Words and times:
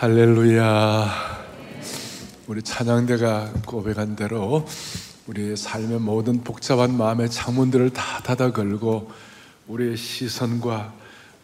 할렐루야. 0.00 1.10
우리 2.46 2.62
찬양대가 2.62 3.52
고백한 3.66 4.16
대로 4.16 4.66
우리의 5.26 5.58
삶의 5.58 6.00
모든 6.00 6.42
복잡한 6.42 6.96
마음의 6.96 7.28
창문들을 7.28 7.90
다 7.90 8.22
닫아 8.22 8.52
걸고 8.52 9.10
우리의 9.68 9.98
시선과 9.98 10.94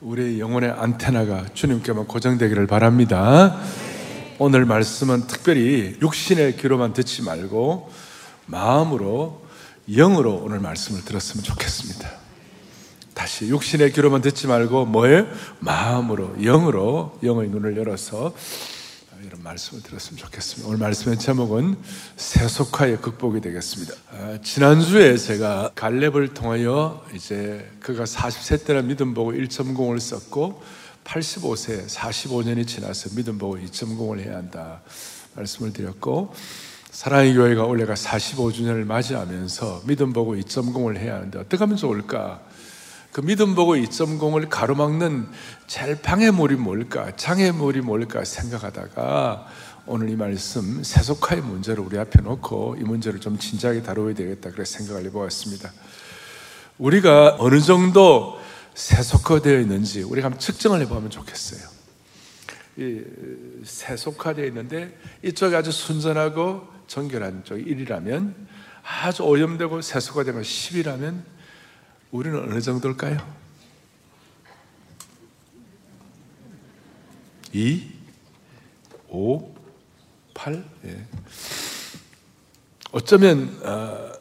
우리의 0.00 0.40
영혼의 0.40 0.70
안테나가 0.70 1.44
주님께만 1.52 2.06
고정되기를 2.06 2.66
바랍니다. 2.66 3.60
오늘 4.38 4.64
말씀은 4.64 5.26
특별히 5.26 5.98
육신의 6.00 6.56
귀로만 6.56 6.94
듣지 6.94 7.24
말고 7.24 7.92
마음으로 8.46 9.42
영으로 9.86 10.32
오늘 10.36 10.60
말씀을 10.60 11.04
들었으면 11.04 11.44
좋겠습니다. 11.44 12.25
다시 13.16 13.48
육신의 13.48 13.92
귀로만 13.92 14.20
듣지 14.20 14.46
말고 14.46 14.84
뭐예요? 14.84 15.26
마음으로 15.60 16.36
영으로 16.38 17.18
영의 17.22 17.48
눈을 17.48 17.78
열어서 17.78 18.34
이런 19.24 19.42
말씀을 19.42 19.82
들었으면 19.82 20.18
좋겠습니다. 20.18 20.68
오늘 20.68 20.78
말씀의 20.78 21.18
제목은 21.18 21.76
세속화의 22.16 23.00
극복이 23.00 23.40
되겠습니다. 23.40 23.94
아, 24.12 24.38
지난주에 24.42 25.16
제가 25.16 25.70
갈렙을 25.74 26.34
통하여 26.34 27.02
이제 27.14 27.66
그가 27.80 28.04
40세 28.04 28.66
때는 28.66 28.86
믿음 28.86 29.14
보고 29.14 29.32
1.0을 29.32 29.98
썼고 29.98 30.62
85세 31.04 31.86
45년이 31.88 32.66
지나서 32.66 33.16
믿음 33.16 33.38
보고 33.38 33.56
2.0을 33.56 34.20
해야 34.20 34.36
한다 34.36 34.82
말씀을 35.34 35.72
드렸고 35.72 36.34
사랑의 36.90 37.34
교회가 37.34 37.64
올해가 37.64 37.94
45주년을 37.94 38.84
맞이하면서 38.84 39.84
믿음 39.86 40.12
보고 40.12 40.34
2.0을 40.34 40.98
해야 40.98 41.14
하는데 41.14 41.38
어떻게 41.38 41.56
하면 41.56 41.78
좋을까? 41.78 42.45
그 43.16 43.22
믿음 43.22 43.54
보고 43.54 43.74
2.0을 43.74 44.50
가로막는 44.50 45.26
제일 45.66 45.96
방해물이 46.02 46.56
뭘까? 46.56 47.16
장애물이 47.16 47.80
뭘까? 47.80 48.22
생각하다가 48.22 49.46
오늘 49.86 50.10
이 50.10 50.16
말씀 50.16 50.82
세속화의 50.82 51.40
문제를 51.40 51.82
우리 51.82 51.98
앞에 51.98 52.20
놓고 52.20 52.76
이 52.78 52.82
문제를 52.82 53.18
좀 53.18 53.38
진지하게 53.38 53.84
다뤄야 53.84 54.12
되겠다 54.12 54.50
그래서 54.50 54.76
생각을 54.76 55.06
해보았습니다. 55.06 55.72
우리가 56.76 57.36
어느 57.38 57.58
정도 57.58 58.38
세속화되어 58.74 59.60
있는지 59.60 60.02
우리가 60.02 60.26
한번 60.26 60.38
측정을 60.38 60.82
해보면 60.82 61.08
좋겠어요. 61.08 61.66
이 62.76 63.00
세속화되어 63.64 64.44
있는데 64.44 64.94
이쪽이 65.22 65.56
아주 65.56 65.72
순전하고 65.72 66.68
정결한 66.86 67.44
쪽 67.44 67.56
1이라면 67.56 68.34
아주 68.82 69.22
오염되고 69.22 69.80
세속화된 69.80 70.34
건 70.34 70.42
10이라면 70.42 71.35
우리는 72.10 72.38
어느 72.38 72.60
정도일까요? 72.60 73.18
2, 77.52 77.82
5, 79.08 79.54
8. 80.34 80.64
예. 80.84 81.06
어쩌면 82.92 83.58
어, 83.62 84.12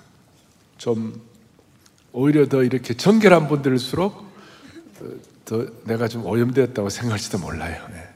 좀 0.78 1.20
오히려 2.12 2.46
더 2.48 2.62
이렇게 2.62 2.94
정결한 2.94 3.48
분들일수록 3.48 4.26
더 5.44 5.66
내가 5.84 6.08
좀 6.08 6.24
오염되었다고 6.24 6.90
생각할지도 6.90 7.38
몰라요. 7.38 7.86
예. 7.92 8.08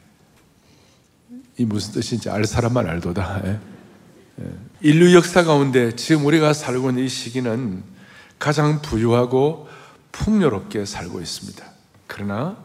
이 1.59 1.65
무슨 1.65 1.95
뜻인지 1.95 2.31
알 2.31 2.45
사람만 2.45 2.87
알도다. 2.87 3.43
예. 3.45 3.61
예. 4.41 4.53
인류 4.83 5.15
역사 5.15 5.43
가운데 5.43 5.95
지금 5.97 6.25
우리가 6.27 6.53
살고 6.53 6.91
있는 6.91 7.05
이 7.05 7.09
시기는 7.09 7.83
가장 8.41 8.81
부유하고 8.81 9.69
풍요롭게 10.13 10.87
살고 10.87 11.21
있습니다. 11.21 11.65
그러나 12.09 12.57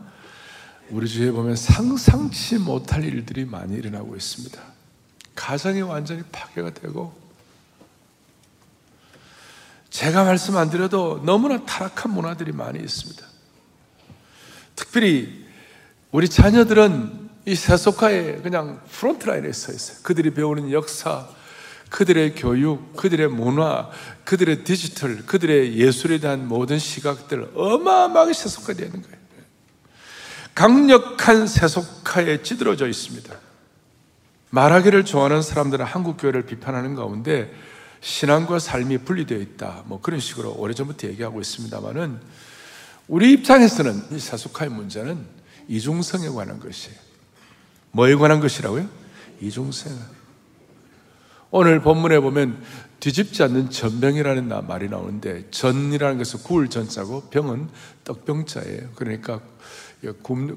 우리 0.90 1.08
주위에 1.08 1.32
보면 1.32 1.56
상상치 1.56 2.58
못할 2.58 3.04
일들이 3.04 3.46
많이 3.46 3.76
일어나고 3.76 4.16
있습니다. 4.16 4.60
가정이 5.36 5.82
완전히 5.82 6.24
파괴가 6.32 6.74
되고 6.74 7.14
제가 9.90 10.24
말씀 10.24 10.56
안 10.58 10.70
드려도 10.70 11.22
너무나 11.26 11.64
타락한 11.66 12.12
문화들이 12.12 12.54
많이 12.54 12.80
있습니다. 12.80 13.26
특별히 14.76 15.46
우리 16.12 16.30
자녀들은 16.30 17.30
이 17.46 17.56
세속화의 17.56 18.42
그냥 18.44 18.82
프론트라인에 18.92 19.52
서 19.52 19.74
있어요. 19.74 19.98
그들이 20.04 20.34
배우는 20.34 20.72
역사, 20.72 21.28
그들의 21.90 22.36
교육, 22.36 22.96
그들의 22.96 23.30
문화, 23.30 23.90
그들의 24.24 24.64
디지털, 24.64 25.26
그들의 25.26 25.78
예술에 25.78 26.20
대한 26.20 26.48
모든 26.48 26.80
시각들 26.80 27.52
어마어마하게 27.56 28.34
세속화되는 28.34 29.02
거예요. 29.02 29.26
강력한 30.56 31.48
세속화에 31.48 32.42
찌들어져 32.42 32.88
있습니다. 32.88 33.34
말하기를 34.50 35.04
좋아하는 35.04 35.42
사람들은 35.42 35.86
한국 35.86 36.18
교회를 36.18 36.46
비판하는 36.46 36.96
가운데 36.96 37.54
신앙과 38.00 38.60
삶이 38.60 39.00
분리되어 39.00 39.38
있다. 39.40 39.84
뭐 39.86 40.00
그런 40.00 40.20
식으로 40.20 40.54
오래전부터 40.54 41.08
얘기하고 41.10 41.42
있습니다만은 41.42 42.20
우리 43.08 43.34
입장에서는 43.34 44.06
이 44.12 44.20
세속화의 44.20 44.72
문제는 44.72 45.26
이중성에 45.68 46.30
관한 46.30 46.60
것이에요. 46.60 46.96
뭐에 47.92 48.16
관한 48.16 48.40
것이라고요? 48.40 48.88
이중성. 49.42 49.92
오늘 51.58 51.80
본문에 51.80 52.20
보면 52.20 52.62
뒤집지 53.00 53.42
않는 53.44 53.70
전병이라는 53.70 54.68
말이 54.68 54.90
나오는데 54.90 55.50
전이라는 55.52 56.18
것은 56.18 56.44
구울 56.44 56.70
전자고 56.70 57.30
병은 57.30 57.70
떡병자예요. 58.04 58.90
그러니까 58.96 59.40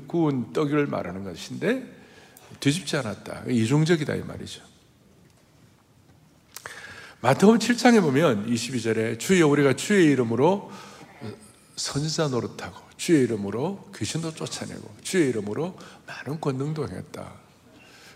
구운 0.09 0.53
떡을 0.53 0.89
말하는 0.89 1.23
것인데 1.23 1.85
뒤집지 2.59 2.97
않았다. 2.97 3.45
이중적이다 3.49 4.17
이 4.17 4.23
말이죠. 4.23 4.61
마태복음 7.21 7.61
7장에 7.61 8.01
보면 8.01 8.51
22절에 8.51 9.21
주여 9.21 9.47
우리가 9.47 9.75
주의 9.75 10.07
이름으로 10.07 10.73
선지자 11.77 12.27
노릇하고 12.27 12.77
주의 12.97 13.23
이름으로 13.23 13.89
귀신도 13.95 14.35
쫓아내고 14.35 14.97
주의 15.03 15.29
이름으로 15.29 15.79
많은 16.09 16.41
권능도 16.41 16.89
행했다. 16.89 17.47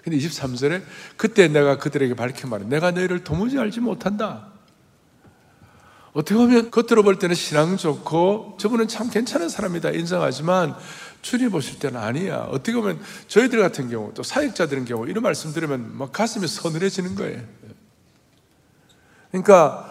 근데 0.02 0.18
23절에 0.18 0.82
그때 1.16 1.48
내가 1.48 1.78
그들에게 1.78 2.14
밝힌 2.14 2.50
말은 2.50 2.68
내가 2.68 2.90
너희를 2.90 3.24
도무지 3.24 3.58
알지 3.58 3.80
못한다. 3.80 4.48
어떻게 6.12 6.34
보면 6.34 6.70
겉으로 6.70 7.02
볼 7.02 7.18
때는 7.18 7.34
신앙 7.34 7.76
좋고 7.76 8.58
저분은 8.60 8.88
참 8.88 9.08
괜찮은 9.08 9.48
사람이다 9.48 9.90
인정하지만 9.90 10.74
주님 11.22 11.50
보실 11.50 11.78
때는 11.78 12.00
아니야. 12.00 12.48
어떻게 12.50 12.74
보면 12.74 13.00
저희들 13.28 13.60
같은 13.60 13.88
경우 13.88 14.12
또 14.14 14.22
사역자들인 14.22 14.84
경우 14.84 15.08
이런 15.08 15.22
말씀 15.22 15.52
들으면 15.52 15.96
막 15.96 16.12
가슴이 16.12 16.46
서늘해지는 16.46 17.14
거예요. 17.14 17.40
그러니까 19.30 19.90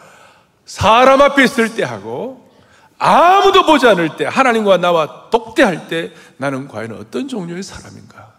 사람 0.65 1.21
앞에 1.21 1.43
있을 1.43 1.73
때 1.73 1.83
하고 1.83 2.51
아무도 2.99 3.65
보지 3.65 3.87
않을 3.87 4.15
때 4.17 4.25
하나님과 4.25 4.77
나와 4.77 5.29
독대할 5.31 5.87
때 5.87 6.13
나는 6.37 6.67
과연 6.67 6.91
어떤 6.91 7.27
종류의 7.27 7.63
사람인가? 7.63 8.30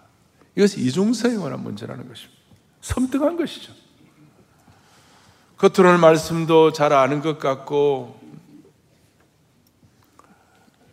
이것이 0.56 0.80
이중성에 0.80 1.36
관한 1.36 1.62
문제라는 1.62 2.08
것입니다. 2.08 2.40
섬뜩한 2.80 3.36
것이죠. 3.36 3.72
겉으로는 5.56 6.00
말씀도 6.00 6.72
잘 6.72 6.92
아는 6.92 7.20
것 7.20 7.38
같고 7.38 8.20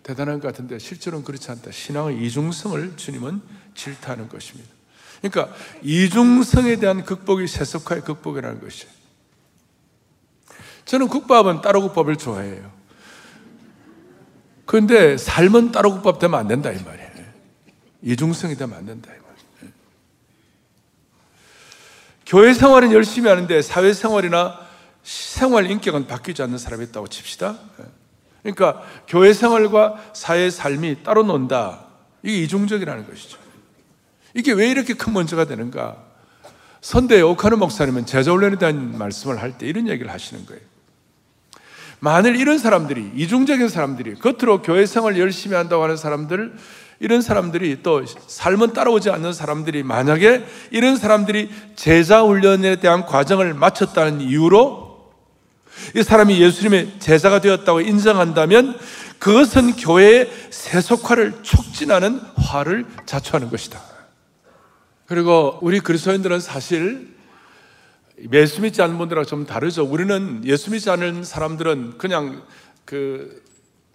대단한 0.04 0.40
것 0.40 0.48
같은데 0.48 0.80
실제로는 0.80 1.26
그렇지 1.26 1.52
않다. 1.52 1.72
신앙의 1.72 2.24
이중성을 2.26 2.98
주님은 2.98 3.42
질타하는 3.76 4.30
것입니다. 4.30 4.70
그러니까 5.22 5.56
이중성에 5.82 6.78
대한 6.78 7.04
극복이 7.04 7.48
세속화의 7.48 8.04
극복이라는 8.04 8.62
것이에요. 8.62 8.92
저는 10.86 11.08
국밥은 11.08 11.62
따로 11.62 11.82
국밥을 11.82 12.16
좋아해요. 12.16 12.72
그런데 14.66 15.18
삶은 15.18 15.72
따로 15.72 15.92
국밥 15.94 16.20
되면 16.20 16.40
안 16.40 16.48
된다 16.48 16.72
이 16.72 16.82
말이에요. 16.84 17.10
이중성이 18.02 18.56
되면 18.56 18.78
안 18.78 18.86
된다. 18.86 19.12
교회 22.30 22.54
생활은 22.54 22.94
열심히 22.94 23.28
하는데 23.28 23.62
사회 23.64 23.92
생활이나 23.92 24.60
생활 25.02 25.70
인격은 25.70 26.06
바뀌지 26.06 26.44
않는 26.44 26.60
사람이 26.60 26.86
있다고 26.86 27.08
칩시다. 27.08 27.58
그러니까 28.44 28.84
교회 29.08 29.34
생활과 29.34 29.96
사회 30.14 30.52
삶이 30.52 31.02
따로 31.04 31.24
논다. 31.24 31.86
이게 32.22 32.44
이중적이라는 32.44 33.08
것이죠. 33.10 33.40
이게 34.36 34.52
왜 34.54 34.70
이렇게 34.70 34.94
큰 34.94 35.12
문제가 35.12 35.46
되는가? 35.46 35.98
선대 36.82 37.20
오카노 37.20 37.58
목사님은 37.58 38.06
제자 38.06 38.32
훈련에 38.32 38.60
대한 38.60 38.96
말씀을 38.96 39.42
할 39.42 39.58
때 39.58 39.66
이런 39.66 39.88
얘기를 39.88 40.12
하시는 40.12 40.46
거예요. 40.46 40.62
만일 42.00 42.36
이런 42.36 42.58
사람들이, 42.58 43.12
이중적인 43.16 43.68
사람들이, 43.70 44.16
겉으로 44.16 44.62
교회 44.62 44.86
생활 44.86 45.20
열심히 45.20 45.56
한다고 45.56 45.84
하는 45.84 45.98
사람들, 45.98 46.54
이런 47.02 47.22
사람들이 47.22 47.80
또 47.82 48.04
삶은 48.06 48.74
따라오지 48.74 49.10
않는 49.10 49.34
사람들이 49.34 49.84
만약에 49.84 50.46
이런 50.72 50.98
사람들이 50.98 51.50
제자 51.76 52.24
훈련에 52.24 52.78
대한 52.78 53.06
과정을 53.06 53.54
마쳤다는 53.54 54.22
이유로 54.22 54.90
이 55.96 56.04
사람이 56.04 56.42
예수님의 56.42 57.00
제자가 57.00 57.40
되었다고 57.40 57.82
인정한다면 57.82 58.78
그것은 59.18 59.78
교회의 59.78 60.30
세속화를 60.50 61.42
촉진하는 61.42 62.20
화를 62.36 62.86
자초하는 63.06 63.50
것이다. 63.50 63.82
그리고 65.06 65.58
우리 65.62 65.80
그리스도인들은 65.80 66.42
사실 66.42 67.08
예수 68.34 68.62
믿지 68.62 68.82
않는 68.82 68.98
분들하고 68.98 69.26
좀 69.26 69.46
다르죠. 69.46 69.84
우리는 69.84 70.42
예수 70.46 70.72
믿지 70.72 70.90
않는 70.90 71.24
사람들은 71.24 71.98
그냥 71.98 72.44
그 72.86 73.50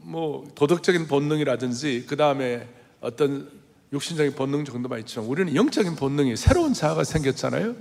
뭐 0.07 0.47
도덕적인 0.55 1.09
본능이라든지 1.09 2.05
그 2.07 2.17
다음에 2.17 2.69
어떤 3.01 3.49
육신적인 3.93 4.35
본능 4.35 4.65
정도만 4.65 5.01
있지만 5.01 5.27
우리는 5.27 5.55
영적인 5.55 5.97
본능이 5.97 6.37
새로운 6.37 6.75
자아가 6.75 7.05
생겼잖아요. 7.05 7.75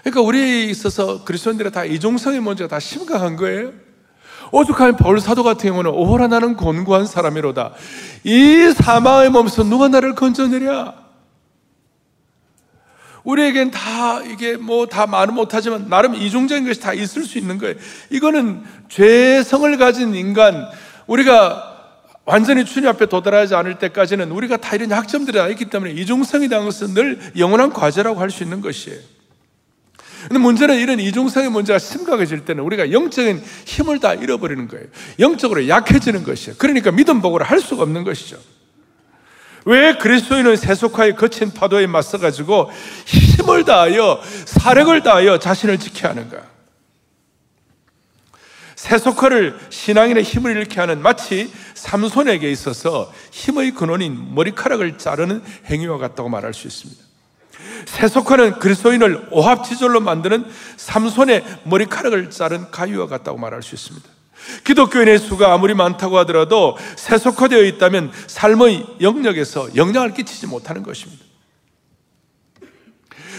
그러니까 0.00 0.20
우리에 0.20 0.64
있어서 0.64 1.24
그리스도인들의 1.24 1.72
다 1.72 1.84
이중성의 1.84 2.40
문제가 2.40 2.68
다 2.68 2.78
심각한 2.78 3.36
거예요. 3.36 3.72
오죽하면 4.52 4.96
바울 4.96 5.18
사도 5.18 5.42
같은 5.42 5.70
경우는 5.70 5.90
오호라 5.90 6.28
나는 6.28 6.56
곤고한 6.56 7.06
사람이로다. 7.06 7.72
이 8.24 8.72
사망의 8.76 9.30
몸에서 9.30 9.64
누가 9.64 9.88
나를 9.88 10.14
건져내랴? 10.14 11.05
우리에겐 13.26 13.72
다 13.72 14.22
이게 14.22 14.56
뭐 14.56 14.86
다 14.86 15.06
말은 15.06 15.34
못하지만 15.34 15.88
나름 15.88 16.14
이중적인 16.14 16.64
것이 16.64 16.80
다 16.80 16.92
있을 16.94 17.24
수 17.24 17.38
있는 17.38 17.58
거예요. 17.58 17.74
이거는 18.10 18.62
죄성을 18.88 19.76
가진 19.78 20.14
인간, 20.14 20.64
우리가 21.08 21.74
완전히 22.24 22.64
주님 22.64 22.88
앞에 22.88 23.06
도달하지 23.06 23.54
않을 23.56 23.78
때까지는 23.78 24.30
우리가 24.30 24.56
다 24.58 24.74
이런 24.76 24.90
약점들이 24.90 25.36
다 25.36 25.48
있기 25.48 25.66
때문에 25.66 25.92
이중성이 25.92 26.48
대한 26.48 26.64
것은 26.64 26.94
늘 26.94 27.20
영원한 27.36 27.72
과제라고 27.72 28.20
할 28.20 28.30
수 28.30 28.42
있는 28.44 28.60
것이에요. 28.60 28.98
근데 30.28 30.38
문제는 30.40 30.76
이런 30.78 30.98
이중성의 30.98 31.50
문제가 31.50 31.78
심각해질 31.78 32.44
때는 32.44 32.64
우리가 32.64 32.90
영적인 32.90 33.42
힘을 33.64 34.00
다 34.00 34.14
잃어버리는 34.14 34.66
거예요. 34.66 34.86
영적으로 35.20 35.68
약해지는 35.68 36.24
것이에요. 36.24 36.56
그러니까 36.58 36.90
믿음 36.90 37.20
복을 37.20 37.42
할 37.42 37.60
수가 37.60 37.82
없는 37.82 38.02
것이죠. 38.02 38.38
왜 39.66 39.96
그리스도인은 39.96 40.56
세속화의 40.56 41.16
거친 41.16 41.52
파도에 41.52 41.88
맞서가지고 41.88 42.70
힘을 43.04 43.64
다하여 43.64 44.22
사력을 44.44 45.02
다하여 45.02 45.40
자신을 45.40 45.78
지켜야 45.78 46.12
하는가? 46.12 46.38
세속화를 48.76 49.58
신앙인의 49.70 50.22
힘을 50.22 50.56
잃게 50.56 50.78
하는 50.78 51.02
마치 51.02 51.52
삼손에게 51.74 52.48
있어서 52.52 53.12
힘의 53.32 53.72
근원인 53.72 54.36
머리카락을 54.36 54.98
자르는 54.98 55.42
행위와 55.64 55.98
같다고 55.98 56.28
말할 56.28 56.54
수 56.54 56.68
있습니다. 56.68 57.02
세속화는 57.86 58.60
그리스도인을 58.60 59.28
오합지졸로 59.32 59.98
만드는 59.98 60.46
삼손의 60.76 61.44
머리카락을 61.64 62.30
자른 62.30 62.70
가위와 62.70 63.08
같다고 63.08 63.36
말할 63.38 63.64
수 63.64 63.74
있습니다. 63.74 64.15
기독교인의 64.64 65.18
수가 65.18 65.52
아무리 65.52 65.74
많다고 65.74 66.18
하더라도 66.18 66.76
세속화되어 66.96 67.62
있다면 67.64 68.12
삶의 68.26 68.86
영역에서 69.00 69.74
영향을 69.76 70.14
끼치지 70.14 70.46
못하는 70.46 70.82
것입니다. 70.82 71.24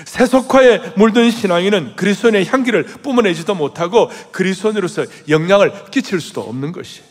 세속화에 0.06 0.94
물든 0.95 1.30
신앙인은 1.31 1.95
그리스도인의 1.95 2.45
향기를 2.45 2.83
뿜어내지도 2.83 3.56
못하고 3.56 4.09
그리스도인으로서 4.31 5.06
영향을 5.27 5.74
끼칠 5.92 6.21
수도 6.21 6.42
없는 6.42 6.71
것이에요. 6.71 7.06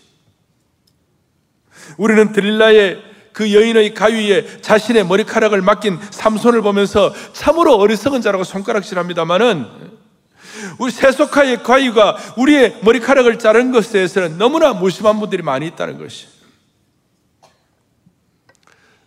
우리는 1.98 2.32
드릴라의 2.32 3.02
그 3.32 3.52
여인의 3.52 3.92
가위에 3.92 4.62
자신의 4.62 5.06
머리카락을 5.06 5.60
맡긴 5.60 5.98
삼손을 6.10 6.62
보면서 6.62 7.12
참으로 7.34 7.74
어리석은 7.74 8.22
자라고 8.22 8.44
손가락질합니다만은 8.44 9.66
우리 10.78 10.90
세속화의 10.90 11.62
가위가 11.62 12.16
우리의 12.36 12.80
머리카락을 12.82 13.38
자른 13.38 13.72
것에 13.72 13.92
대해서는 13.92 14.38
너무나 14.38 14.72
무심한 14.72 15.18
분들이 15.20 15.42
많이 15.42 15.66
있다는 15.66 15.98
것이. 15.98 16.26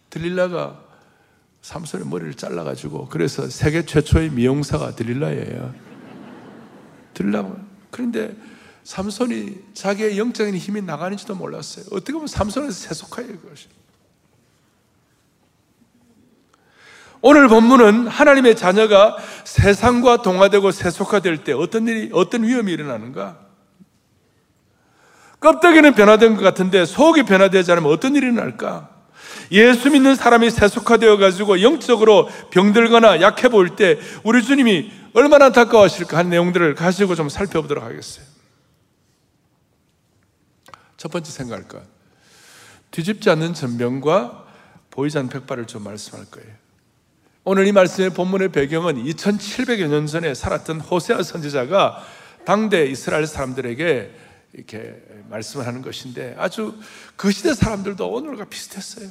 드릴라가 0.09 0.83
삼손의 1.61 2.07
머리를 2.07 2.33
잘라가지고 2.33 3.09
그래서 3.09 3.47
세계 3.49 3.85
최초의 3.85 4.31
미용사가 4.31 4.95
드릴라예요. 4.95 5.73
드릴라. 7.13 7.45
그런데 7.91 8.35
삼손이 8.83 9.55
자기의 9.73 10.17
영적인 10.17 10.55
힘이 10.55 10.81
나가는지도 10.81 11.35
몰랐어요. 11.35 11.85
어떻게 11.91 12.13
보면 12.13 12.27
삼손에서 12.27 12.71
세속화예요, 12.71 13.39
그것이. 13.39 13.67
오늘 17.21 17.47
본문은 17.47 18.07
하나님의 18.07 18.55
자녀가 18.55 19.17
세상과 19.43 20.21
동화되고 20.21 20.71
세속화될 20.71 21.43
때 21.43 21.51
어떤 21.51 21.87
일이, 21.87 22.09
어떤 22.13 22.43
위험이 22.43 22.71
일어나는가? 22.71 23.37
껍데기는 25.39 25.93
변화된 25.93 26.35
것 26.35 26.41
같은데 26.41 26.85
속이 26.85 27.23
변화되지 27.23 27.71
않으면 27.71 27.91
어떤 27.91 28.15
일이 28.15 28.27
일어날까? 28.27 28.89
예수 29.51 29.89
믿는 29.89 30.15
사람이 30.15 30.49
세속화되어 30.49 31.17
가지고 31.17 31.61
영적으로 31.61 32.29
병들거나 32.51 33.21
약해 33.21 33.49
보일 33.49 33.75
때 33.75 33.99
우리 34.23 34.43
주님이 34.43 34.91
얼마나 35.13 35.45
안타까워하실까 35.45 36.17
하는 36.17 36.29
내용들을 36.29 36.75
가지고 36.75 37.15
좀 37.15 37.29
살펴보도록 37.29 37.83
하겠어요. 37.83 38.25
첫 40.97 41.11
번째 41.11 41.31
생각할 41.31 41.67
것. 41.67 41.81
뒤집지 42.91 43.29
않는 43.29 43.53
전병과 43.53 44.45
보이지 44.91 45.17
않는 45.17 45.29
백발을 45.29 45.65
좀 45.65 45.83
말씀할 45.83 46.25
거예요. 46.29 46.68
오늘 47.45 47.67
이 47.67 47.71
말씀의 47.71 48.09
본문의 48.11 48.49
배경은 48.49 49.03
2700여 49.05 49.87
년 49.87 50.07
전에 50.07 50.33
살았던 50.33 50.81
호세아 50.81 51.23
선지자가 51.23 52.03
당대 52.45 52.85
이스라엘 52.85 53.27
사람들에게 53.27 54.11
이렇게 54.53 54.95
말씀을 55.29 55.65
하는 55.65 55.81
것인데 55.81 56.35
아주 56.37 56.75
그 57.15 57.31
시대 57.31 57.53
사람들도 57.53 58.07
오늘과 58.11 58.45
비슷했어요. 58.45 59.09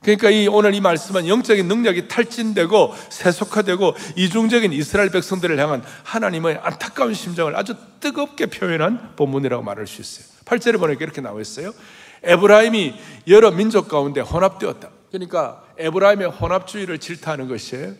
그러니까 0.00 0.30
이 0.30 0.48
오늘 0.48 0.74
이 0.74 0.80
말씀은 0.80 1.28
영적인 1.28 1.68
능력이 1.68 2.08
탈진되고 2.08 2.94
세속화되고 3.10 3.94
이중적인 4.16 4.72
이스라엘 4.72 5.10
백성들을 5.10 5.58
향한 5.58 5.84
하나님의 6.04 6.58
안타까운 6.62 7.14
심정을 7.14 7.54
아주 7.54 7.74
뜨겁게 8.00 8.46
표현한 8.46 9.14
본문이라고 9.14 9.62
말할 9.62 9.86
수 9.86 10.00
있어요. 10.00 10.26
8절에 10.46 10.80
보니까 10.80 11.04
이렇게 11.04 11.20
나와 11.20 11.40
있어요. 11.40 11.72
에브라임이 12.24 12.94
여러 13.28 13.50
민족 13.50 13.88
가운데 13.88 14.20
혼합되었다. 14.20 15.01
그러니까 15.12 15.62
에브라임의 15.78 16.30
혼합주의를 16.30 16.98
질타하는 16.98 17.46
것이에요. 17.46 17.92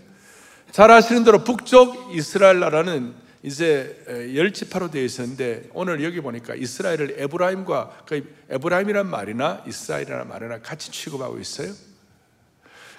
잘 0.71 0.91
아시는 0.91 1.25
대로 1.25 1.45
북쪽 1.45 2.15
이스라엘 2.15 2.59
나라는 2.59 3.15
이제 3.43 4.33
열 4.35 4.53
지파로 4.53 4.91
되어 4.91 5.03
있었는데 5.03 5.69
오늘 5.75 6.03
여기 6.03 6.21
보니까 6.21 6.55
이스라엘을 6.55 7.17
에브라임과 7.19 8.05
그 8.07 8.35
에브라임이란 8.49 9.07
말이나 9.07 9.63
이스라엘이라는 9.67 10.27
말이나 10.27 10.61
같이 10.61 10.91
취급하고 10.91 11.39
있어요. 11.39 11.73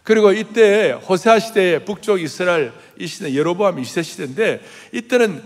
그리고 0.03 0.31
이때 0.31 0.91
호세아 0.91 1.39
시대의 1.39 1.85
북쪽 1.85 2.21
이스라엘 2.21 2.71
이 2.99 3.07
시대 3.07 3.35
여로보암 3.35 3.77
2세 3.77 4.03
시대인데 4.03 4.61
이때는 4.91 5.41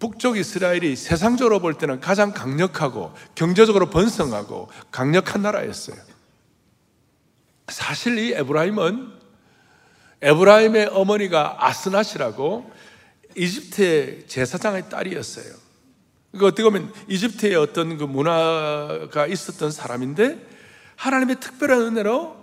북쪽 0.00 0.36
이스라엘이 0.38 0.96
세상적으로 0.96 1.60
볼 1.60 1.74
때는 1.74 2.00
가장 2.00 2.32
강력하고 2.32 3.12
경제적으로 3.34 3.90
번성하고 3.90 4.68
강력한 4.90 5.42
나라였어요. 5.42 6.07
사실 7.68 8.18
이 8.18 8.32
에브라임은 8.32 9.12
에브라임의 10.20 10.86
어머니가 10.92 11.66
아스나시라고 11.66 12.70
이집트의 13.36 14.26
제사장의 14.26 14.88
딸이었어요. 14.88 15.54
그 16.32 16.46
어떻게 16.46 16.62
보면 16.62 16.92
이집트의 17.08 17.56
어떤 17.56 17.96
그 17.96 18.04
문화가 18.04 19.26
있었던 19.26 19.70
사람인데 19.70 20.46
하나님의 20.96 21.36
특별한 21.40 21.80
은혜로 21.80 22.36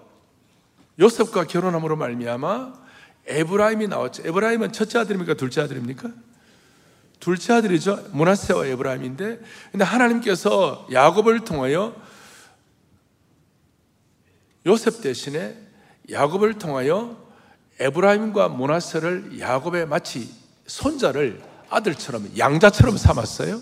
요셉과 1.00 1.46
결혼함으로 1.46 1.96
말미암아 1.98 2.74
에브라임이 3.28 3.88
나왔죠. 3.88 4.24
에브라임은 4.26 4.72
첫째 4.72 5.00
아들입니까? 5.00 5.34
둘째 5.34 5.62
아들입니까? 5.62 6.10
둘째 7.20 7.54
아들이죠. 7.54 8.10
문하세와 8.12 8.68
에브라임인데 8.68 9.40
근데 9.72 9.84
하나님께서 9.84 10.88
야곱을 10.92 11.42
통하여 11.42 11.96
요셉 14.66 15.02
대신에 15.02 15.56
야곱을 16.12 16.56
통하여 16.56 17.18
에브라임과 17.80 18.50
모나세를 18.50 19.40
야곱의 19.40 19.88
마치 19.88 20.34
손자를 20.66 21.42
아들처럼 21.70 22.32
양자처럼 22.38 22.98
삼았어요. 22.98 23.62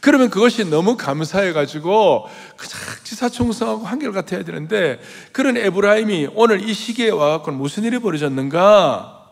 그러면 0.00 0.28
그것이 0.28 0.64
너무 0.66 0.96
감사해가지고 0.96 2.28
그냥 2.56 2.74
지사충성하고 3.04 3.86
한결같아야 3.86 4.44
되는데 4.44 5.00
그런 5.32 5.56
에브라임이 5.56 6.28
오늘 6.34 6.62
이 6.62 6.74
시기에 6.74 7.10
와갖고 7.10 7.52
무슨 7.52 7.84
일이 7.84 7.98
벌어졌는가? 7.98 9.30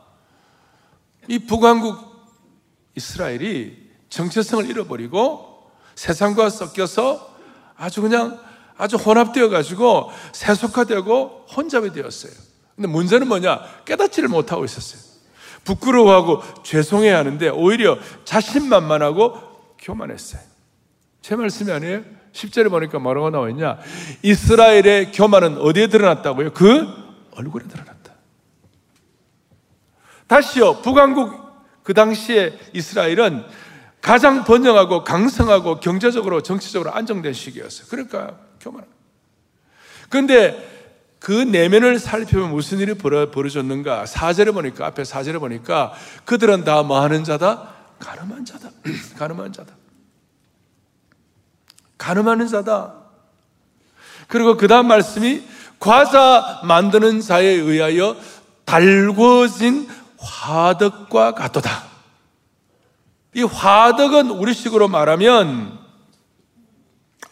이 1.29 1.39
북왕국 1.41 1.99
이스라엘이 2.97 3.91
정체성을 4.09 4.69
잃어버리고 4.69 5.71
세상과 5.95 6.51
섞여서 6.51 7.37
아주 7.77 8.03
그냥 8.03 8.41
아주 8.83 8.97
혼합되어 8.97 9.49
가지고 9.49 10.11
세속화되고 10.33 11.47
혼잡이 11.57 11.93
되었어요. 11.93 12.33
근데 12.75 12.89
문제는 12.89 13.29
뭐냐? 13.29 13.61
깨닫지를 13.85 14.29
못하고 14.29 14.65
있었어요. 14.65 15.01
부끄러워하고 15.63 16.43
죄송해야 16.65 17.17
하는데 17.19 17.49
오히려 17.51 17.97
자신만만하고 18.25 19.39
교만했어요. 19.79 20.43
제 21.21 21.37
말씀이 21.37 21.71
아니에요? 21.71 22.03
10절에 22.33 22.71
보니까 22.71 22.99
뭐라고 22.99 23.31
나와 23.31 23.49
있냐? 23.51 23.79
이스라엘의 24.23 25.13
교만은 25.13 25.59
어디에 25.59 25.87
드러났다고요? 25.87 26.53
그 26.53 26.89
얼굴에 27.37 27.69
드러났다. 27.69 28.15
다시요, 30.27 30.83
북왕국 30.83 31.41
그 31.85 31.95
당시에 31.95 32.59
이스라엘은 32.73 33.45
가장 34.01 34.43
번영하고 34.43 35.05
강성하고 35.05 35.79
경제적으로 35.79 36.43
정치적으로 36.43 36.93
안정된 36.93 37.33
시기였어요. 37.33 37.87
그러니까 37.89 38.37
교만. 38.63 38.85
그런데 40.09 40.71
그 41.19 41.31
내면을 41.33 41.99
살펴보면 41.99 42.51
무슨 42.51 42.79
일이 42.79 42.95
벌어졌는가? 42.95 44.07
사절에 44.07 44.51
보니까 44.51 44.87
앞에 44.87 45.05
사절에 45.05 45.39
보니까 45.39 45.93
그들은 46.25 46.65
다뭐 46.65 47.01
하는 47.01 47.25
자다? 47.25 47.69
가늠한 47.99 48.45
자다. 48.45 48.71
가늠한 49.19 49.53
자다. 49.53 49.75
가늠하는 51.99 52.49
자다. 52.49 52.95
그리고 54.27 54.57
그 54.57 54.67
다음 54.67 54.89
말씀이 54.89 55.43
과자 55.79 56.61
만드는 56.65 57.21
자에 57.21 57.47
의하여 57.47 58.17
달궈진 58.65 59.89
화덕과 60.19 61.35
같도다. 61.35 61.85
이 63.35 63.43
화덕은 63.43 64.31
우리식으로 64.31 64.89
말하면 64.89 65.82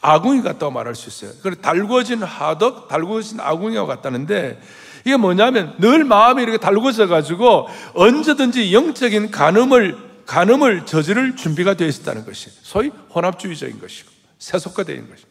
아궁이 0.00 0.42
같다고 0.42 0.73
말할 0.73 0.95
수 0.95 1.09
있어요. 1.09 1.37
그리고 1.42 1.61
달궈진 1.61 2.23
화덕, 2.23 2.88
달궈진 2.88 3.40
아궁이와 3.40 3.87
같다는데 3.87 4.61
이게 5.04 5.16
뭐냐면 5.16 5.75
늘 5.78 6.04
마음이 6.04 6.42
이렇게 6.42 6.59
달궈져 6.59 7.07
가지고 7.07 7.69
언제든지 7.95 8.73
영적인 8.73 9.30
간음을 9.30 10.11
간음을 10.26 10.87
저지를 10.87 11.37
준비가 11.37 11.75
되어 11.75 11.88
있었다는 11.88 12.25
것이 12.25 12.50
소위 12.62 12.90
혼합주의적인 13.14 13.80
것이고 13.80 14.11
세속화되어 14.38 14.95
있는 14.95 15.11
것이. 15.11 15.25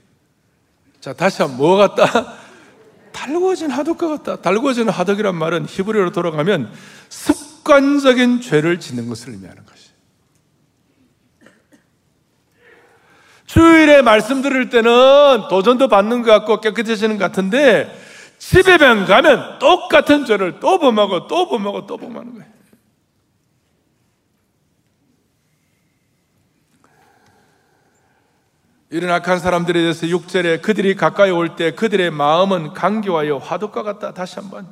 자 0.99 1.13
다시 1.13 1.41
한번 1.41 1.57
뭐 1.57 1.77
같다? 1.77 2.35
달궈진 3.13 3.71
하덕과 3.71 4.07
같다. 4.07 4.35
달궈진 4.41 4.89
하덕이란 4.89 5.35
말은 5.35 5.65
히브리어로 5.67 6.11
돌아가면 6.11 6.71
습관적인 7.09 8.41
죄를 8.41 8.79
짓는 8.79 9.07
것을 9.07 9.33
의미하는 9.33 9.65
것이. 9.65 9.88
주일에 13.49 14.03
말씀 14.03 14.43
들을 14.43 14.69
때는 14.69 15.47
도전도 15.49 15.87
받는 15.87 16.21
것 16.21 16.29
같고 16.29 16.61
깨끗해지는 16.61 17.17
것 17.17 17.23
같은데 17.23 17.91
집에만 18.37 19.07
가면 19.07 19.57
똑같은 19.57 20.25
죄를 20.25 20.59
또 20.59 20.77
범하고 20.77 21.25
또 21.25 21.49
범하고 21.49 21.87
또 21.87 21.97
범하는 21.97 22.35
거예요. 22.35 22.45
이런 28.91 29.09
악한 29.09 29.39
사람들에 29.39 29.81
대해서 29.81 30.05
6절에 30.05 30.61
그들이 30.61 30.95
가까이 30.95 31.31
올 31.31 31.55
때 31.55 31.71
그들의 31.71 32.11
마음은 32.11 32.73
강교하여 32.73 33.37
화덕과 33.37 33.81
같다. 33.81 34.13
다시 34.13 34.35
한번. 34.35 34.71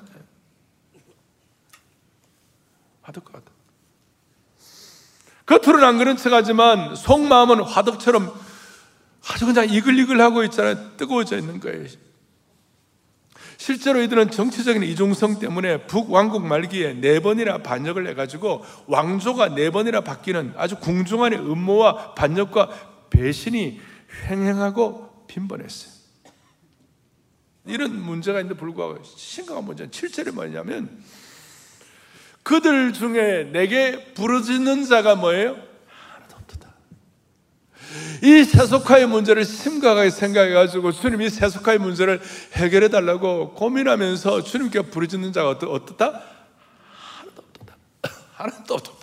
화덕과 3.01 3.31
같다. 3.31 3.51
겉으로는 5.47 5.87
안 5.87 5.97
그런 5.97 6.15
척 6.15 6.31
하지만 6.31 6.93
속마음은 6.95 7.63
화덕처럼 7.63 8.46
아주 9.29 9.45
그냥 9.45 9.69
이글이글하고 9.69 10.43
있잖아요. 10.45 10.97
뜨거워져 10.97 11.37
있는 11.37 11.59
거예요. 11.59 11.85
실제로 13.57 14.01
이들은 14.01 14.31
정치적인 14.31 14.83
이중성 14.83 15.39
때문에 15.39 15.87
북왕국 15.87 16.45
말기에 16.45 16.93
네 16.93 17.19
번이나 17.19 17.57
반역을 17.57 18.07
해가지고 18.07 18.63
왕조가 18.85 19.55
네 19.55 19.71
번이나 19.71 20.01
바뀌는 20.01 20.53
아주 20.55 20.77
궁중한의 20.79 21.39
음모와 21.39 22.13
반역과 22.13 23.07
배신이 23.09 23.81
횡행하고 24.25 25.25
빈번했어요. 25.27 25.97
이런 27.65 27.99
문제가 27.99 28.39
있는데 28.39 28.57
불구하고 28.57 29.03
심각한 29.03 29.65
문제는 29.65 29.91
7절이 29.91 30.31
뭐냐면 30.31 31.03
그들 32.43 32.93
중에 32.93 33.49
내게 33.51 34.13
부르짖는 34.13 34.85
자가 34.85 35.15
뭐예요? 35.15 35.66
이 38.21 38.43
세속화의 38.43 39.07
문제를 39.07 39.45
심각하게 39.45 40.09
생각해가지고 40.09 40.91
주님 40.91 41.21
이 41.21 41.29
세속화의 41.29 41.79
문제를 41.79 42.21
해결해 42.53 42.89
달라고 42.89 43.53
고민하면서 43.53 44.43
주님께 44.43 44.81
부르짖는 44.83 45.33
자가 45.33 45.49
어떻, 45.49 45.67
어떻다? 45.67 46.21
하나도 47.19 47.43
없다. 47.59 47.75
하나도 48.33 48.73
없다. 48.73 48.97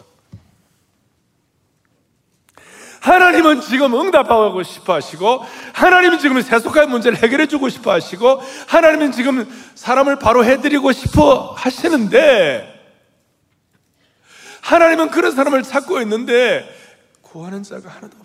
하나님은 3.04 3.60
지금 3.60 3.94
응답하고 3.94 4.62
싶어 4.62 4.94
하시고, 4.94 5.44
하나님은 5.74 6.18
지금 6.20 6.40
세속화의 6.40 6.88
문제를 6.88 7.18
해결해 7.18 7.46
주고 7.46 7.68
싶어 7.68 7.92
하시고, 7.92 8.40
하나님은 8.66 9.12
지금 9.12 9.46
사람을 9.74 10.18
바로 10.18 10.42
해드리고 10.42 10.90
싶어 10.92 11.52
하시는데, 11.52 12.72
하나님은 14.62 15.10
그런 15.10 15.32
사람을 15.32 15.64
찾고 15.64 16.00
있는데, 16.00 16.66
구하는 17.20 17.62
자가 17.62 17.90
하나도. 17.90 18.23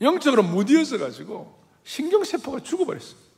영적으로 0.00 0.42
무디어서 0.42 0.98
가지고 0.98 1.58
신경세포가 1.84 2.60
죽어버렸어요. 2.60 3.28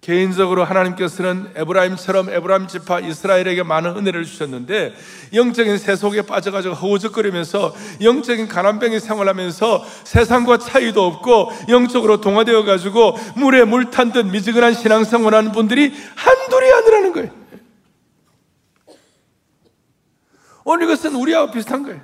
개인적으로 0.00 0.64
하나님께서는 0.64 1.50
에브라임처럼 1.56 2.28
에브라임 2.28 2.66
지파 2.66 3.00
이스라엘에게 3.00 3.62
많은 3.62 3.96
은혜를 3.96 4.26
주셨는데 4.26 4.94
영적인 5.32 5.78
세속에 5.78 6.20
빠져가지고 6.22 6.74
허우적거리면서 6.74 7.74
영적인 8.02 8.46
가난병이 8.48 9.00
생활하면서 9.00 9.84
세상과 10.04 10.58
차이도 10.58 11.02
없고 11.02 11.50
영적으로 11.70 12.20
동화되어 12.20 12.64
가지고 12.64 13.16
물에 13.36 13.64
물 13.64 13.90
탄 13.90 14.12
듯 14.12 14.26
미지근한 14.26 14.74
신앙생활하는 14.74 15.52
분들이 15.52 15.94
한둘이 16.16 16.70
아니라는 16.70 17.12
거예요. 17.14 17.30
오늘 20.64 20.84
이것은 20.84 21.14
우리하고 21.14 21.50
비슷한 21.50 21.82
거예요. 21.82 22.00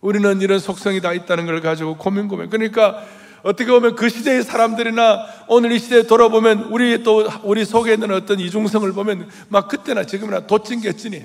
우리는 0.00 0.40
이런 0.40 0.58
속성이 0.58 1.00
다 1.00 1.12
있다는 1.12 1.46
걸 1.46 1.60
가지고 1.60 1.96
고민 1.96 2.28
고민. 2.28 2.50
그러니까 2.50 3.04
어떻게 3.42 3.70
보면 3.70 3.94
그 3.94 4.08
시대의 4.08 4.42
사람들이나 4.42 5.26
오늘 5.48 5.72
이 5.72 5.78
시대에 5.78 6.02
돌아보면 6.02 6.64
우리 6.70 7.02
또 7.02 7.28
우리 7.44 7.64
속에 7.64 7.94
있는 7.94 8.10
어떤 8.10 8.40
이중성을 8.40 8.92
보면 8.92 9.28
막 9.48 9.68
그때나 9.68 10.04
지금이나 10.04 10.46
도찐개찐이 10.46 11.24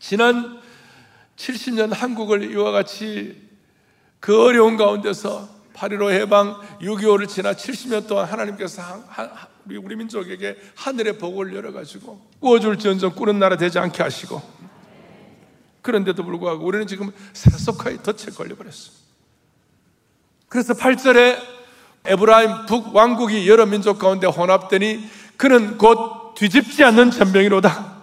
지난 0.00 0.58
70년 1.36 1.92
한국을 1.92 2.50
이와 2.52 2.70
같이 2.70 3.36
그 4.20 4.42
어려운 4.42 4.76
가운데서 4.76 5.48
8.15 5.74 6.10
해방 6.10 6.58
6.25를 6.80 7.28
지나 7.28 7.52
70년 7.52 8.08
동안 8.08 8.24
하나님께서 8.24 8.82
우리, 9.66 9.94
민족에게 9.94 10.56
하늘의 10.74 11.18
복을 11.18 11.54
열어가지고 11.54 12.20
구워줄지언정 12.40 13.12
꾸는 13.14 13.38
나라 13.38 13.56
되지 13.56 13.78
않게 13.78 14.02
하시고 14.02 14.57
그런데도 15.88 16.22
불구하고 16.22 16.66
우리는 16.66 16.86
지금 16.86 17.10
세속화에 17.32 18.02
덫에 18.02 18.34
걸려버렸어. 18.36 18.92
그래서 20.50 20.74
8절에 20.74 21.38
에브라임 22.04 22.66
북왕국이 22.66 23.48
여러 23.48 23.64
민족 23.64 23.98
가운데 23.98 24.26
혼합되니 24.26 25.08
그는 25.38 25.78
곧 25.78 26.34
뒤집지 26.34 26.84
않는 26.84 27.10
전병이로다. 27.10 28.02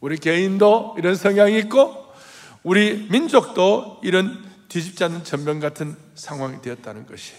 우리 0.00 0.16
개인도 0.18 0.94
이런 0.96 1.16
성향이 1.16 1.58
있고 1.58 2.06
우리 2.62 3.08
민족도 3.10 4.00
이런 4.04 4.44
뒤집지 4.68 5.02
않는 5.02 5.24
전병 5.24 5.58
같은 5.58 5.96
상황이 6.14 6.62
되었다는 6.62 7.04
것이 7.06 7.32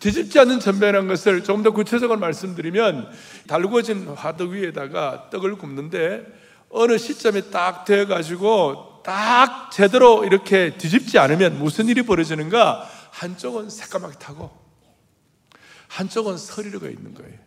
뒤집지 0.00 0.38
않는 0.40 0.60
전병이라는 0.60 1.08
것을 1.08 1.42
조금 1.42 1.62
더 1.62 1.70
구체적으로 1.70 2.18
말씀드리면 2.18 3.10
달구어진 3.46 4.08
화덕 4.08 4.50
위에다가 4.50 5.30
떡을 5.30 5.56
굽는데 5.56 6.24
어느 6.70 6.98
시점에 6.98 7.42
딱 7.50 7.84
되어가지고 7.84 9.02
딱 9.04 9.70
제대로 9.70 10.24
이렇게 10.24 10.76
뒤집지 10.76 11.18
않으면 11.18 11.58
무슨 11.58 11.88
일이 11.88 12.02
벌어지는가? 12.02 12.90
한쪽은 13.12 13.70
새까맣게 13.70 14.18
타고 14.18 14.50
한쪽은 15.88 16.36
서리르가 16.36 16.88
있는 16.88 17.14
거예요. 17.14 17.38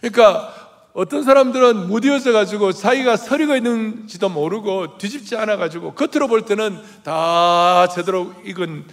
그러니까 0.00 0.54
어떤 0.94 1.24
사람들은 1.24 1.88
무디어져 1.88 2.32
가지고 2.32 2.72
자기가 2.72 3.16
서리가 3.16 3.56
있는지도 3.56 4.28
모르고 4.28 4.96
뒤집지 4.96 5.36
않아 5.36 5.56
가지고 5.56 5.94
겉으로 5.94 6.28
볼 6.28 6.46
때는 6.46 6.80
다 7.02 7.88
제대로 7.88 8.32
익은 8.44 8.86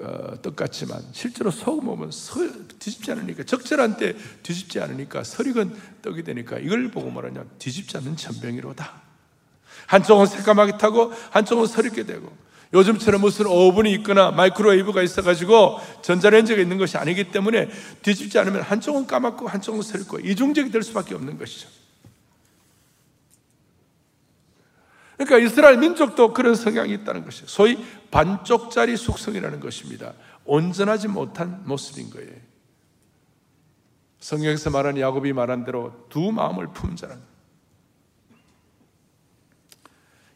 어, 0.00 0.40
똑같지만 0.40 1.02
실제로 1.12 1.50
소금 1.50 1.84
보면 1.84 2.10
서, 2.10 2.40
뒤집지 2.78 3.12
않으니까 3.12 3.44
적절한 3.44 3.98
때 3.98 4.16
뒤집지 4.42 4.80
않으니까 4.80 5.24
설익은 5.24 5.76
떡이 6.02 6.22
되니까 6.22 6.58
이걸 6.58 6.90
보고 6.90 7.10
말하냐. 7.10 7.44
뒤집지 7.58 7.96
않는 7.98 8.16
전병이로다. 8.16 9.02
한쪽은 9.86 10.26
새까맣게 10.26 10.78
타고 10.78 11.12
한쪽은 11.30 11.66
서리게 11.66 12.06
되고 12.06 12.32
요즘처럼 12.72 13.20
무슨 13.20 13.46
오븐이 13.46 13.92
있거나 13.94 14.30
마이크로웨이브가 14.30 15.02
있어가지고 15.02 15.80
전자레인지가 16.02 16.62
있는 16.62 16.78
것이 16.78 16.96
아니기 16.96 17.32
때문에 17.32 17.68
뒤집지 18.02 18.38
않으면 18.38 18.62
한쪽은 18.62 19.06
까맣고 19.06 19.48
한쪽은 19.48 19.82
서리고 19.82 20.20
이중적이 20.20 20.70
될 20.70 20.82
수밖에 20.82 21.14
없는 21.16 21.36
것이죠 21.38 21.68
그러니까 25.20 25.46
이스라엘 25.46 25.76
민족도 25.76 26.32
그런 26.32 26.54
성향이 26.54 26.94
있다는 26.94 27.26
것이에요. 27.26 27.46
소위 27.46 27.84
반쪽짜리 28.10 28.96
숙성이라는 28.96 29.60
것입니다. 29.60 30.14
온전하지 30.46 31.08
못한 31.08 31.62
모습인 31.66 32.08
거예요. 32.08 32.30
성경에서 34.18 34.70
말하는 34.70 34.98
야곱이 34.98 35.34
말한 35.34 35.66
대로 35.66 36.06
두 36.08 36.32
마음을 36.32 36.68
품자는 36.68 37.18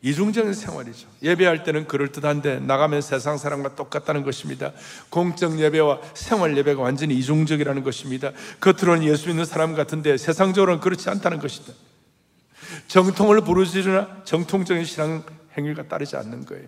이중적인 0.03 0.53
생활이죠. 0.53 1.09
예배할 1.23 1.65
때는 1.65 1.87
그럴듯한데 1.87 2.61
나가면 2.61 3.01
세상 3.01 3.39
사람과 3.39 3.77
똑같다는 3.77 4.23
것입니다. 4.23 4.73
공적 5.09 5.59
예배와 5.61 6.01
생활 6.13 6.59
예배가 6.59 6.83
완전히 6.83 7.15
이중적이라는 7.15 7.83
것입니다. 7.85 8.33
겉으로는 8.61 9.05
예수 9.05 9.29
믿는 9.29 9.47
사람 9.47 9.75
같은데 9.75 10.19
세상적으로는 10.19 10.83
그렇지 10.83 11.09
않다는 11.09 11.39
것이다. 11.39 11.73
정통을 12.89 13.41
부르지나 13.43 14.23
정통적인 14.25 14.85
신앙 14.85 15.23
행위가 15.57 15.85
따르지 15.85 16.17
않는 16.17 16.45
거예요. 16.47 16.65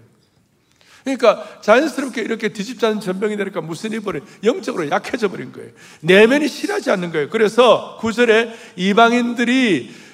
그러니까 1.05 1.61
자연스럽게 1.61 2.21
이렇게 2.21 2.49
뒤집자는 2.49 3.01
전병이 3.01 3.37
되니까 3.37 3.61
무슨 3.61 4.01
벌어 4.03 4.21
영적으로 4.43 4.91
약해져 4.91 5.29
버린 5.29 5.53
거예요. 5.53 5.71
내면이 6.01 6.49
실하지 6.49 6.91
않는 6.91 7.13
거예요. 7.13 7.31
그래서 7.31 7.97
구절에 8.01 8.53
이방인들이 8.75 10.06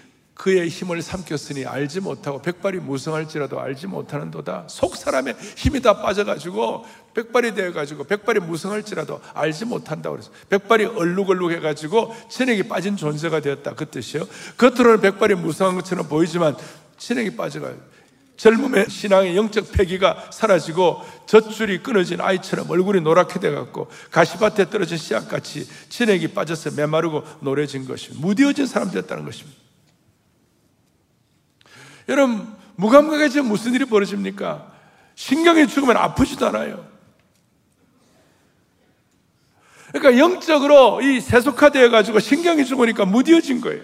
그의 0.43 0.69
힘을 0.69 1.01
삼켰으니 1.03 1.67
알지 1.67 2.01
못하고 2.01 2.43
백발이 2.43 2.81
무성할지라도 2.81 3.61
알지 3.61 3.87
못하는도다. 3.87 4.65
속 4.69 4.97
사람의 4.97 5.37
힘이 5.57 5.81
다 5.81 6.03
빠져가지고 6.03 6.85
백발이 7.15 7.55
되어가지고 7.55 8.03
백발이 8.03 8.41
무성할지라도 8.41 9.21
알지 9.35 9.67
못한다 9.67 10.11
그래서 10.11 10.33
백발이 10.49 10.87
얼룩얼룩해가지고 10.87 12.17
체력이 12.29 12.65
빠진 12.65 12.97
존재가 12.97 13.39
되었다 13.39 13.77
그 13.77 13.89
뜻이에요. 13.89 14.27
겉으로는 14.57 15.01
백발이 15.01 15.37
무성한 15.37 15.77
것처럼 15.77 16.09
보이지만 16.09 16.57
체력이 16.99 17.37
빠져가요. 17.37 17.77
젊음의 18.37 18.91
신앙의 18.91 19.37
영적 19.37 19.71
폐기가 19.71 20.29
사라지고 20.33 21.03
젖줄이 21.27 21.85
끊어진 21.85 22.21
아이처럼 22.21 22.69
얼굴이 22.69 23.01
노랗게 23.03 23.39
돼갖고 23.39 23.87
가시밭에 24.11 24.71
떨어진 24.71 24.97
씨앗같이 24.97 25.69
진액이 25.89 26.35
빠져서 26.35 26.73
메마르고 26.73 27.23
노래진 27.43 27.87
것입니다. 27.87 28.27
무뎌진 28.27 28.67
사람 28.67 28.91
되었다는 28.91 29.25
것입니다. 29.25 29.62
여러분, 32.09 32.55
무감각해 32.77 33.29
지금 33.29 33.49
무슨 33.49 33.75
일이 33.75 33.85
벌어집니까? 33.85 34.73
신경이 35.15 35.69
죽으면 35.69 35.97
아프지도 35.97 36.47
않아요. 36.49 36.87
그러니까 39.93 40.19
영적으로 40.19 41.03
이 41.03 41.21
세속화되어 41.21 41.91
가지고 41.91 42.19
신경이 42.19 42.65
죽으니까 42.65 43.05
무뎌진 43.05 43.61
거예요. 43.61 43.83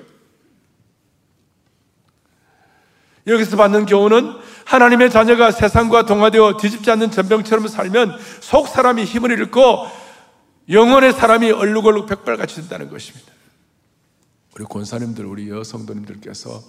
여기서 3.27 3.59
받는 3.59 3.85
교훈은 3.85 4.37
하나님의 4.65 5.11
자녀가 5.11 5.51
세상과 5.51 6.07
동화되어 6.07 6.57
뒤집지 6.57 6.91
않는 6.91 7.11
전병처럼 7.11 7.69
살면 7.69 8.19
속 8.41 8.69
사람이 8.69 9.05
힘을 9.05 9.31
잃고 9.33 9.87
영혼의 10.71 11.13
사람이 11.13 11.51
얼룩얼룩 11.51 12.07
백발같이 12.07 12.57
된다는 12.57 12.89
것입니다. 12.89 13.33
우리 14.55 14.65
권사님들, 14.65 15.27
우리 15.27 15.51
여성도님들께서 15.51 16.63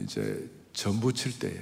이제 0.00 0.48
전 0.76 1.00
부 1.00 1.10
칠 1.12 1.38
때에 1.38 1.58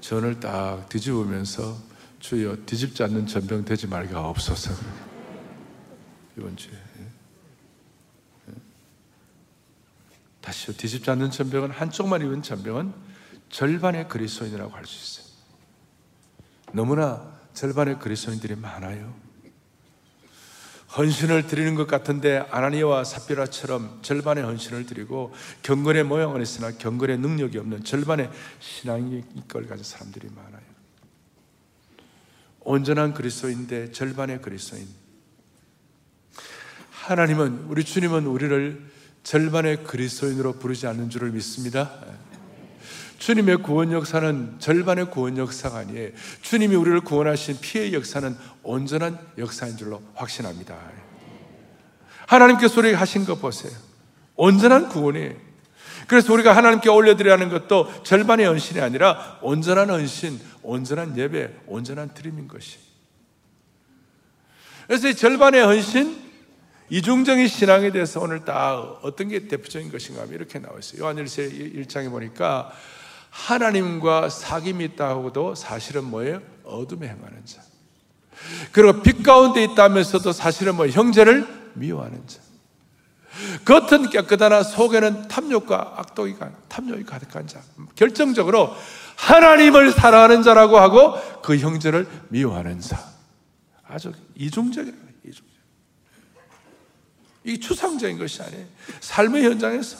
전을 0.00 0.38
딱 0.40 0.88
뒤집으면서 0.88 1.76
주여 2.20 2.64
뒤집지 2.64 3.02
않는 3.02 3.26
전병 3.26 3.64
되지 3.64 3.86
말가 3.88 4.28
없어서 4.28 4.70
이번 6.36 6.56
주에 6.56 6.72
예? 6.72 8.52
다시요 10.40 10.76
뒤집지 10.76 11.10
않는 11.10 11.30
전병은 11.32 11.72
한쪽만 11.72 12.22
입은 12.22 12.42
전병은 12.42 12.94
절반의 13.50 14.08
그리스도인이라고 14.08 14.70
할 14.72 14.86
수 14.86 15.20
있어요. 15.20 15.34
너무나 16.72 17.36
절반의 17.54 17.98
그리스도인들이 17.98 18.54
많아요. 18.56 19.14
헌신을 20.96 21.46
드리는 21.46 21.74
것 21.74 21.86
같은데 21.86 22.38
아나니와 22.50 23.04
삽비라처럼 23.04 23.98
절반의 24.02 24.44
헌신을 24.44 24.86
드리고 24.86 25.34
경건의 25.62 26.04
모양은 26.04 26.40
있으나 26.40 26.70
경건의 26.70 27.18
능력이 27.18 27.58
없는 27.58 27.84
절반의 27.84 28.30
신앙의 28.60 29.24
걸 29.48 29.66
가진 29.66 29.84
사람들이 29.84 30.28
많아요. 30.34 30.68
온전한 32.60 33.12
그리스도인데 33.14 33.92
절반의 33.92 34.40
그리스도인. 34.40 34.86
하나님은 36.90 37.66
우리 37.68 37.84
주님은 37.84 38.26
우리를 38.26 38.90
절반의 39.22 39.84
그리스도인으로 39.84 40.54
부르지 40.54 40.86
않는 40.86 41.10
줄을 41.10 41.30
믿습니다. 41.30 41.98
주님의 43.18 43.58
구원 43.58 43.92
역사는 43.92 44.56
절반의 44.60 45.10
구원 45.10 45.36
역사가 45.36 45.78
아니에요. 45.78 46.10
주님이 46.40 46.76
우리를 46.76 47.00
구원하신 47.00 47.58
피의 47.60 47.92
역사는 47.92 48.36
온전한 48.62 49.18
역사인 49.36 49.76
줄로 49.76 50.02
확신합니다. 50.14 50.76
하나님께서 52.26 52.80
우리에게 52.80 52.96
하신 52.96 53.24
거 53.24 53.34
보세요. 53.34 53.72
온전한 54.36 54.88
구원이에요. 54.88 55.34
그래서 56.06 56.32
우리가 56.32 56.56
하나님께 56.56 56.88
올려드리라는 56.88 57.48
것도 57.50 58.02
절반의 58.02 58.46
헌신이 58.46 58.80
아니라 58.80 59.38
온전한 59.42 59.90
헌신, 59.90 60.40
온전한 60.62 61.18
예배, 61.18 61.50
온전한 61.66 62.14
드림인 62.14 62.48
것이. 62.48 62.78
그래서 64.86 65.08
이 65.08 65.14
절반의 65.14 65.64
헌신, 65.64 66.28
이중적인 66.88 67.48
신앙에 67.48 67.90
대해서 67.90 68.20
오늘 68.20 68.44
다 68.44 68.78
어떤 69.02 69.28
게 69.28 69.48
대표적인 69.48 69.90
것인가 69.90 70.22
하면 70.22 70.34
이렇게 70.34 70.58
나와 70.58 70.78
있어요. 70.78 71.02
요한일서 71.02 71.42
1장에 71.42 72.10
보니까 72.10 72.72
하나님과 73.38 74.28
사귐이 74.28 74.80
있다고도 74.92 75.54
사실은 75.54 76.04
뭐예요? 76.04 76.42
어둠에 76.64 77.08
행하는 77.08 77.46
자. 77.46 77.62
그리고 78.72 79.02
빛 79.02 79.22
가운데 79.22 79.62
있다면서도 79.64 80.32
사실은 80.32 80.74
뭐 80.74 80.86
형제를 80.88 81.46
미워하는 81.74 82.26
자. 82.26 82.40
겉은 83.64 84.10
깨끗하나 84.10 84.64
속에는 84.64 85.28
탐욕과 85.28 85.94
악독이 85.96 86.34
탐욕이 86.68 87.04
가득한 87.04 87.46
자. 87.46 87.62
결정적으로 87.94 88.74
하나님을 89.16 89.92
사랑하는 89.92 90.42
자라고 90.42 90.78
하고 90.78 91.14
그 91.40 91.56
형제를 91.56 92.08
미워하는 92.28 92.80
자. 92.80 92.98
아주 93.86 94.12
이중적이에요. 94.34 94.96
이중적. 95.24 95.58
이 97.44 97.60
추상적인 97.60 98.18
것이 98.18 98.42
아니에요. 98.42 98.66
삶의 99.00 99.44
현장에서 99.44 99.96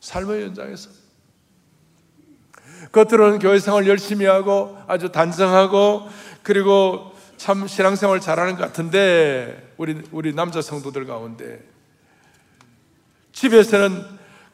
삶의 0.00 0.44
현장에서 0.44 0.97
겉으로는 2.92 3.38
교회 3.38 3.58
생활 3.58 3.86
열심히 3.86 4.26
하고 4.26 4.76
아주 4.86 5.10
단정하고 5.10 6.08
그리고 6.42 7.12
참 7.36 7.66
신앙생활 7.66 8.20
잘하는 8.20 8.56
것 8.56 8.62
같은데 8.62 9.72
우리 9.76 10.02
우리 10.10 10.34
남자 10.34 10.60
성도들 10.60 11.06
가운데 11.06 11.60
집에서는 13.32 14.04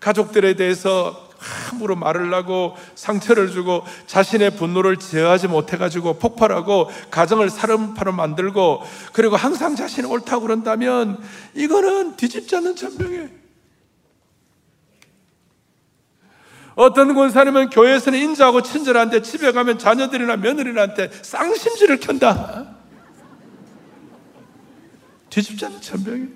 가족들에 0.00 0.54
대해서 0.54 1.30
함부로 1.38 1.96
말을 1.96 2.32
하고 2.32 2.74
상처를 2.94 3.50
주고 3.50 3.84
자신의 4.06 4.56
분노를 4.56 4.98
제어하지 4.98 5.48
못해가지고 5.48 6.18
폭발하고 6.18 6.90
가정을 7.10 7.50
사름파로 7.50 8.12
만들고 8.12 8.82
그리고 9.12 9.36
항상 9.36 9.76
자신이 9.76 10.06
옳다고 10.06 10.42
그런다면 10.42 11.18
이거는 11.54 12.16
뒤집지 12.16 12.56
않는 12.56 12.76
전병이에요. 12.76 13.43
어떤 16.76 17.14
권사님은 17.14 17.70
교회에서는 17.70 18.18
인자하고 18.18 18.62
친절한데 18.62 19.22
집에 19.22 19.52
가면 19.52 19.78
자녀들이나 19.78 20.36
며느리한테 20.36 21.10
쌍심지를 21.22 22.00
켠다. 22.00 22.74
뒤집지 25.30 25.64
않는 25.66 25.80
천병이. 25.80 26.28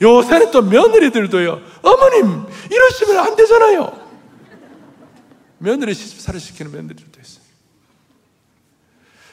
요새는 0.00 0.50
또 0.52 0.62
며느리들도요, 0.62 1.60
어머님, 1.82 2.44
이러시면 2.70 3.18
안 3.18 3.36
되잖아요. 3.36 4.08
며느리 5.58 5.92
시집살이 5.92 6.38
시키는 6.38 6.70
며느리들도 6.70 7.20
있어요. 7.20 7.44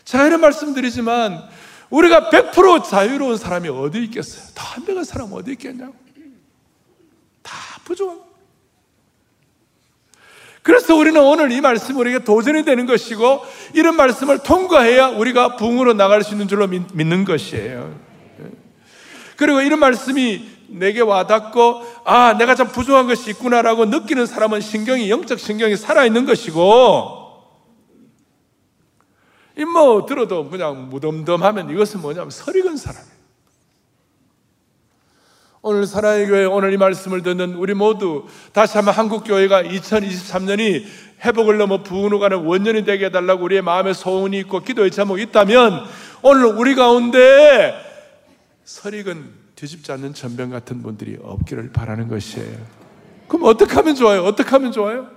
제가 0.06 0.26
이런 0.26 0.42
말씀 0.42 0.74
드리지만, 0.74 1.48
우리가 1.92 2.32
100% 2.32 2.84
자유로운 2.84 3.38
사람이 3.38 3.70
어디 3.70 4.04
있겠어요? 4.06 4.44
다 4.56 4.64
한명한 4.74 5.04
사람 5.04 5.32
어디 5.34 5.52
있겠냐고. 5.52 5.96
다 7.44 7.54
부족한 7.84 8.35
그래서 10.66 10.96
우리는 10.96 11.22
오늘 11.22 11.52
이 11.52 11.62
말씀이 11.62 11.96
우리에게 12.00 12.24
도전이 12.24 12.66
되는 12.66 12.88
것이고 12.88 13.42
이런 13.76 13.96
말씀을 13.96 14.40
통과해야 14.40 15.10
우리가 15.10 15.58
부흥으로 15.58 15.94
나갈 15.94 16.24
수 16.24 16.32
있는 16.32 16.48
줄로 16.48 16.66
믿는 16.66 17.24
것이에요. 17.24 17.94
그리고 19.38 19.62
이런 19.62 19.78
말씀이 19.78 20.50
내게 20.68 21.02
와닿고 21.02 21.84
아 22.04 22.34
내가 22.40 22.56
참 22.56 22.70
부족한 22.70 23.06
것이 23.06 23.30
있구나라고 23.30 23.86
느끼는 23.86 24.26
사람은 24.26 24.60
신경이 24.62 25.08
영적 25.12 25.38
신경이 25.38 25.78
살아있는 25.78 26.26
것이고 26.26 27.26
이뭐 29.60 30.08
들어도 30.08 30.50
그냥 30.50 30.90
무덤덤하면 30.90 31.70
이것은 31.70 32.02
뭐냐면 32.02 32.32
설익은 32.32 32.76
사람이에요. 32.76 33.15
오늘 35.68 35.88
사랑의 35.88 36.28
교회 36.28 36.46
오늘 36.46 36.74
이 36.74 36.78
말씀을 36.78 37.24
듣는 37.24 37.56
우리 37.56 37.74
모두 37.74 38.28
다시 38.54 38.78
한번 38.78 38.94
한국 38.94 39.24
교회가 39.24 39.64
2023년이 39.64 40.86
회복을 41.26 41.58
넘어 41.58 41.82
부흥으로 41.82 42.20
가는 42.20 42.38
원년이 42.46 42.86
되게 42.86 43.06
해달라고 43.06 43.46
우리의 43.46 43.64
마음에 43.64 43.92
소원이 43.92 44.38
있고 44.42 44.60
기도의 44.60 44.92
제목이 44.92 45.24
있다면 45.24 45.86
오늘 46.22 46.46
우리 46.46 46.76
가운데 46.76 47.74
설익은 48.64 49.26
뒤집지 49.56 49.92
않는 49.92 50.14
전병 50.14 50.52
같은 50.52 50.84
분들이 50.84 51.18
없기를 51.20 51.72
바라는 51.72 52.10
것이에요. 52.10 52.58
그럼 53.28 53.46
어떻게 53.46 53.74
하면 53.74 53.96
좋아요? 53.96 54.24
어떻게 54.24 54.48
하면 54.52 54.72
좋아요? 54.72 55.15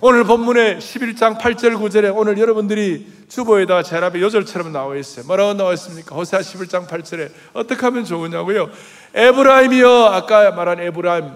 오늘 0.00 0.22
본문의 0.22 0.76
11장 0.76 1.40
8절 1.40 1.76
9절에 1.76 2.16
오늘 2.16 2.38
여러분들이 2.38 3.04
주보에다가 3.28 3.82
제랍의 3.82 4.22
요절처럼 4.22 4.72
나와 4.72 4.94
있어요. 4.94 5.26
뭐라고 5.26 5.54
나와 5.54 5.72
있습니까? 5.72 6.14
호세아 6.14 6.38
11장 6.38 6.86
8절에 6.86 7.32
어떻게 7.52 7.80
하면 7.80 8.04
좋으냐고요? 8.04 8.70
에브라임이여 9.12 10.10
아까 10.12 10.52
말한 10.52 10.78
에브라임 10.78 11.32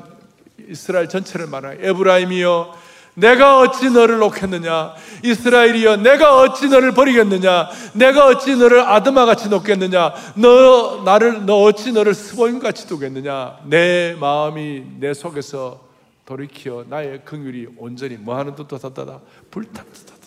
이스라엘 0.68 1.08
전체를 1.08 1.48
말한 1.48 1.78
에브라임이여 1.80 2.74
내가 3.14 3.58
어찌 3.58 3.90
너를 3.90 4.18
놓겠느냐? 4.18 4.94
이스라엘이여, 5.24 5.96
내가 5.96 6.38
어찌 6.38 6.68
너를 6.68 6.92
버리겠느냐? 6.92 7.68
내가 7.94 8.26
어찌 8.26 8.56
너를 8.56 8.80
아드마 8.80 9.26
같이 9.26 9.48
놓겠느냐? 9.50 10.14
너, 10.36 11.02
나를, 11.04 11.44
너 11.44 11.62
어찌 11.64 11.92
너를 11.92 12.14
스보임 12.14 12.58
같이 12.58 12.86
두겠느냐? 12.86 13.58
내 13.64 14.16
마음이 14.18 14.84
내 14.98 15.12
속에서 15.12 15.91
돌이키어 16.24 16.84
나의 16.88 17.24
긍휼이 17.24 17.74
온전히 17.76 18.16
뭐하는 18.16 18.54
듯 18.54 18.68
다다다 18.68 19.20
불탄 19.50 19.84
듯하다. 19.92 20.22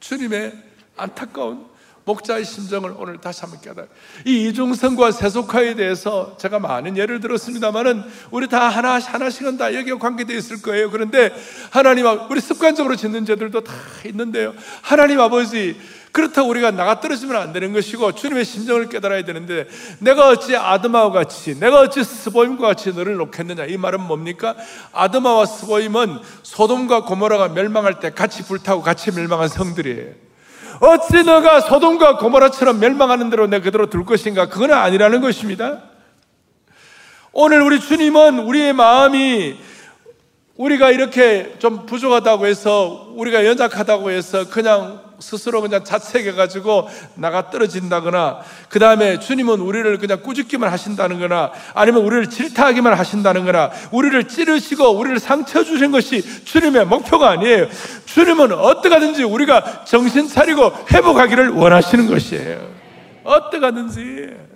주님의 0.00 0.52
안타까운 0.96 1.73
목자의 2.04 2.44
심정을 2.44 2.94
오늘 2.98 3.18
다시 3.18 3.40
한번 3.40 3.60
깨달아. 3.60 3.86
이 4.26 4.48
이중성과 4.48 5.12
세속화에 5.12 5.74
대해서 5.74 6.36
제가 6.38 6.58
많은 6.58 6.96
예를 6.96 7.20
들었습니다만은 7.20 8.04
우리 8.30 8.48
다 8.48 8.68
하나 8.68 8.98
하나씩은 8.98 9.56
다 9.56 9.74
여기에 9.74 9.94
관계되어 9.94 10.36
있을 10.36 10.60
거예요. 10.60 10.90
그런데 10.90 11.30
하나님 11.70 12.06
우리 12.30 12.40
습관적으로 12.40 12.96
짓는 12.96 13.24
죄들도 13.24 13.64
다 13.64 13.72
있는데요. 14.06 14.54
하나님 14.82 15.20
아버지 15.20 15.76
그렇다고 16.12 16.48
우리가 16.50 16.70
나가 16.70 17.00
떨어지면 17.00 17.34
안 17.34 17.52
되는 17.52 17.72
것이고 17.72 18.12
주님의 18.12 18.44
심정을 18.44 18.88
깨달아야 18.88 19.24
되는데 19.24 19.66
내가 19.98 20.28
어찌 20.28 20.54
아드마와 20.54 21.10
같이 21.10 21.58
내가 21.58 21.80
어찌 21.80 22.04
스보임과 22.04 22.68
같이 22.68 22.92
너를 22.92 23.16
놓겠느냐 23.16 23.64
이 23.64 23.76
말은 23.76 24.00
뭡니까? 24.00 24.54
아드마와 24.92 25.46
스보임은 25.46 26.18
소돔과 26.44 27.04
고모라가 27.06 27.48
멸망할 27.48 27.98
때 27.98 28.10
같이 28.10 28.44
불타고 28.44 28.82
같이 28.82 29.10
멸망한 29.10 29.48
성들이에요. 29.48 30.23
어찌 30.80 31.22
너가 31.22 31.60
소돔과 31.60 32.18
고모라처럼 32.18 32.80
멸망하는 32.80 33.30
대로 33.30 33.46
내 33.46 33.60
그대로 33.60 33.88
둘 33.88 34.04
것인가? 34.04 34.48
그건 34.48 34.72
아니라는 34.72 35.20
것입니다. 35.20 35.82
오늘 37.32 37.62
우리 37.62 37.80
주님은 37.80 38.40
우리의 38.40 38.72
마음이 38.72 39.56
우리가 40.56 40.90
이렇게 40.90 41.56
좀 41.58 41.84
부족하다고 41.86 42.46
해서 42.46 43.12
우리가 43.16 43.44
연약하다고 43.44 44.10
해서 44.10 44.48
그냥 44.48 45.00
스스로 45.18 45.60
그냥 45.60 45.84
자책해가지고 45.84 46.88
나가 47.14 47.50
떨어진다거나, 47.50 48.40
그 48.68 48.78
다음에 48.78 49.18
주님은 49.18 49.60
우리를 49.60 49.98
그냥 49.98 50.22
꾸짖기만 50.22 50.70
하신다는 50.70 51.20
거나, 51.20 51.52
아니면 51.74 52.02
우리를 52.04 52.30
질타하기만 52.30 52.94
하신다는 52.94 53.44
거나, 53.44 53.70
우리를 53.92 54.28
찌르시고 54.28 54.90
우리를 54.90 55.18
상처 55.18 55.64
주신 55.64 55.90
것이 55.90 56.22
주님의 56.44 56.86
목표가 56.86 57.30
아니에요. 57.30 57.66
주님은 58.06 58.52
어떻게든지 58.52 59.22
우리가 59.24 59.84
정신 59.84 60.28
차리고 60.28 60.72
회복하기를 60.92 61.50
원하시는 61.50 62.06
것이에요. 62.08 62.68
어떻게든지. 63.24 64.53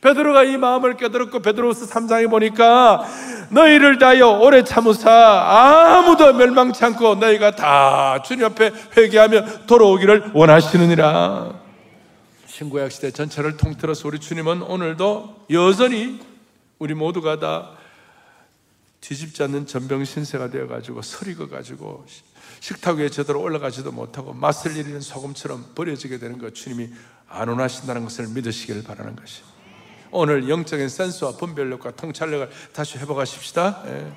베드로가 0.00 0.44
이 0.44 0.56
마음을 0.56 0.96
깨달았고 0.96 1.40
베드로스 1.40 1.88
3장에 1.88 2.30
보니까 2.30 3.04
너희를 3.50 3.98
다하여 3.98 4.38
오래 4.38 4.62
참으사 4.62 5.10
아무도 5.10 6.32
멸망치 6.34 6.84
않고 6.84 7.16
너희가 7.16 7.56
다 7.56 8.22
주님 8.22 8.44
앞에 8.46 8.72
회개하며 8.96 9.66
돌아오기를 9.66 10.30
원하시느니라. 10.34 11.52
신구약 12.46 12.92
시대 12.92 13.10
전체를 13.10 13.56
통틀어서 13.56 14.08
우리 14.08 14.18
주님은 14.18 14.62
오늘도 14.62 15.46
여전히 15.50 16.20
우리 16.78 16.94
모두가 16.94 17.38
다 17.38 17.70
뒤집지 19.00 19.42
않는 19.44 19.66
전병 19.66 20.04
신세가 20.04 20.50
되어 20.50 20.66
가지고 20.66 21.02
서리거 21.02 21.48
가지고 21.48 22.04
식탁 22.60 22.96
위에 22.96 23.08
제대로 23.10 23.40
올라가지도 23.40 23.92
못하고 23.92 24.32
맛을 24.32 24.76
잃는 24.76 25.00
소금처럼 25.00 25.66
버려지게 25.74 26.18
되는 26.18 26.38
것 26.38 26.54
주님이 26.54 26.88
안 27.28 27.48
원하신다는 27.48 28.04
것을 28.04 28.28
믿으시기를 28.28 28.82
바라는 28.82 29.14
것입니다. 29.14 29.57
오늘 30.10 30.48
영적인 30.48 30.88
센스와 30.88 31.32
분별력과 31.32 31.92
통찰력을 31.92 32.48
다시 32.72 32.98
회복하십시다. 32.98 33.82
예. 33.86 34.12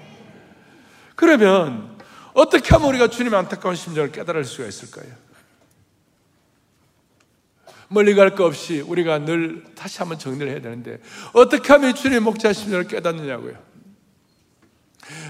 그러면 1.15 1.97
어떻게 2.33 2.73
하면 2.73 2.89
우리가 2.89 3.09
주님의 3.09 3.37
안타까운 3.37 3.75
심정을 3.75 4.11
깨달을 4.11 4.45
수가 4.45 4.67
있을까요? 4.67 5.13
멀리 7.89 8.15
갈 8.15 8.35
거 8.35 8.45
없이 8.45 8.79
우리가 8.79 9.19
늘 9.19 9.65
다시 9.75 9.99
한번 9.99 10.17
정리를 10.17 10.49
해야 10.49 10.61
되는데 10.61 10.99
어떻게 11.33 11.73
하면 11.73 11.93
주님의 11.93 12.21
목자 12.21 12.53
심정을 12.53 12.87
깨닫느냐고요? 12.87 13.53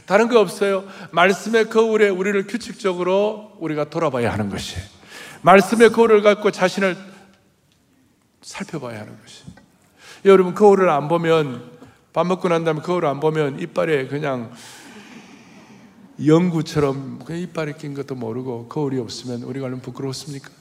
다른 0.06 0.28
거 0.28 0.40
없어요. 0.40 0.88
말씀의 1.12 1.70
거울에 1.70 2.08
우리를 2.10 2.46
규칙적으로 2.46 3.54
우리가 3.60 3.90
돌아봐야 3.90 4.32
하는 4.32 4.50
것이 4.50 4.76
말씀의 5.42 5.90
거울을 5.90 6.22
갖고 6.22 6.52
자신을 6.52 6.96
살펴봐야 8.44 9.00
하는 9.02 9.20
것이 9.20 9.44
여러분 10.24 10.54
거울을 10.54 10.90
안 10.90 11.08
보면 11.08 11.80
밥 12.14 12.28
먹고 12.28 12.48
난 12.50 12.64
다음에 12.64 12.82
거울을 12.82 13.08
안 13.08 13.20
보면 13.20 13.60
이빨에 13.60 14.08
그냥 14.08 14.52
연구처럼 16.24 17.20
그냥 17.20 17.42
이빨에 17.42 17.74
낀 17.74 17.96
것도 17.96 18.14
모르고 18.16 18.68
거울이 18.68 19.00
없으면 19.00 19.44
우리가 19.44 19.66
얼마나 19.66 19.82
부끄럽습니까? 19.82 20.52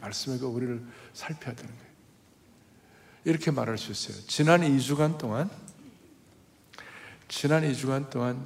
말씀의 0.00 0.40
거울을 0.40 0.82
살펴야 1.12 1.54
되는 1.54 1.70
거예요. 1.70 1.88
이렇게 3.24 3.50
말할 3.50 3.78
수 3.78 3.92
있어요. 3.92 4.20
지난 4.26 4.62
2주간 4.62 5.18
동안 5.18 5.48
지난 7.28 7.62
2주간 7.62 8.10
동안 8.10 8.44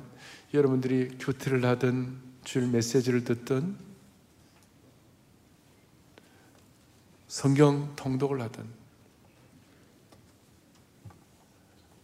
여러분들이 0.53 1.17
교태를 1.19 1.65
하든 1.65 2.19
주일 2.45 2.67
메시지를 2.67 3.25
듣든 3.25 3.77
성경 7.29 7.95
통독을 7.97 8.43
하든 8.43 8.82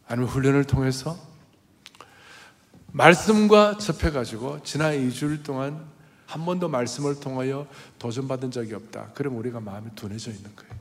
아니면 0.08 0.28
훈련을 0.28 0.64
통해서 0.64 1.16
말씀과 2.92 3.78
접해가지고 3.78 4.62
지난 4.62 4.94
2주일 4.94 5.44
동안 5.44 5.86
한 6.26 6.44
번도 6.44 6.68
말씀을 6.68 7.20
통하여 7.20 7.66
도전받은 7.98 8.50
적이 8.50 8.74
없다. 8.74 9.12
그럼 9.14 9.36
우리가 9.36 9.60
마음이 9.60 9.94
둔해져 9.94 10.30
있는 10.30 10.54
거예요. 10.56 10.78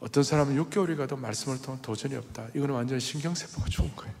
어떤 0.00 0.24
사람은 0.24 0.56
6개월이 0.56 0.96
가도 0.96 1.16
말씀을 1.16 1.62
통한 1.62 1.80
도전이 1.82 2.16
없다. 2.16 2.48
이거는 2.54 2.74
완전히 2.74 3.00
신경세포가 3.00 3.66
좋은 3.70 3.94
거예요. 3.94 4.12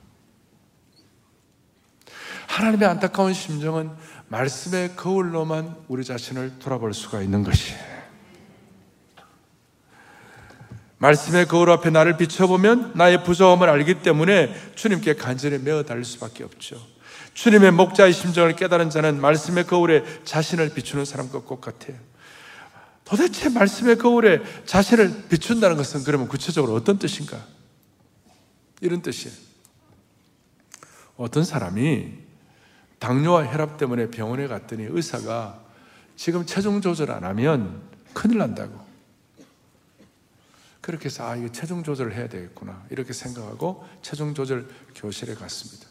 하나님의 2.46 2.88
안타까운 2.88 3.32
심정은 3.34 3.90
말씀의 4.28 4.94
거울로만 4.94 5.84
우리 5.88 6.04
자신을 6.04 6.58
돌아볼 6.58 6.94
수가 6.94 7.22
있는 7.22 7.42
것이에요. 7.42 8.01
말씀의 11.02 11.48
거울 11.48 11.68
앞에 11.70 11.90
나를 11.90 12.16
비춰보면 12.16 12.92
나의 12.94 13.24
부족함을 13.24 13.68
알기 13.68 14.02
때문에 14.02 14.54
주님께 14.76 15.16
간절히 15.16 15.58
메어 15.58 15.82
달릴 15.82 16.04
수밖에 16.04 16.44
없죠. 16.44 16.80
주님의 17.34 17.72
목자의 17.72 18.12
심정을 18.12 18.54
깨달은 18.54 18.88
자는 18.88 19.20
말씀의 19.20 19.66
거울에 19.66 20.04
자신을 20.24 20.72
비추는 20.74 21.04
사람과 21.04 21.44
똑같아요. 21.44 21.98
도대체 23.04 23.48
말씀의 23.48 23.98
거울에 23.98 24.42
자신을 24.64 25.24
비춘다는 25.28 25.76
것은 25.76 26.04
그러면 26.04 26.28
구체적으로 26.28 26.72
어떤 26.74 27.00
뜻인가? 27.00 27.36
이런 28.80 29.02
뜻이에요. 29.02 29.36
어떤 31.16 31.42
사람이 31.42 32.12
당뇨와 33.00 33.46
혈압 33.46 33.76
때문에 33.76 34.08
병원에 34.10 34.46
갔더니 34.46 34.86
의사가 34.88 35.60
지금 36.14 36.46
체중 36.46 36.80
조절 36.80 37.10
안 37.10 37.24
하면 37.24 37.82
큰일 38.12 38.38
난다고. 38.38 38.91
그렇게 40.82 41.06
해서 41.06 41.26
아, 41.26 41.36
이거 41.36 41.50
체중 41.50 41.82
조절을 41.82 42.14
해야 42.14 42.28
되겠구나. 42.28 42.84
이렇게 42.90 43.12
생각하고 43.12 43.86
체중 44.02 44.34
조절 44.34 44.66
교실에 44.96 45.34
갔습니다. 45.34 45.86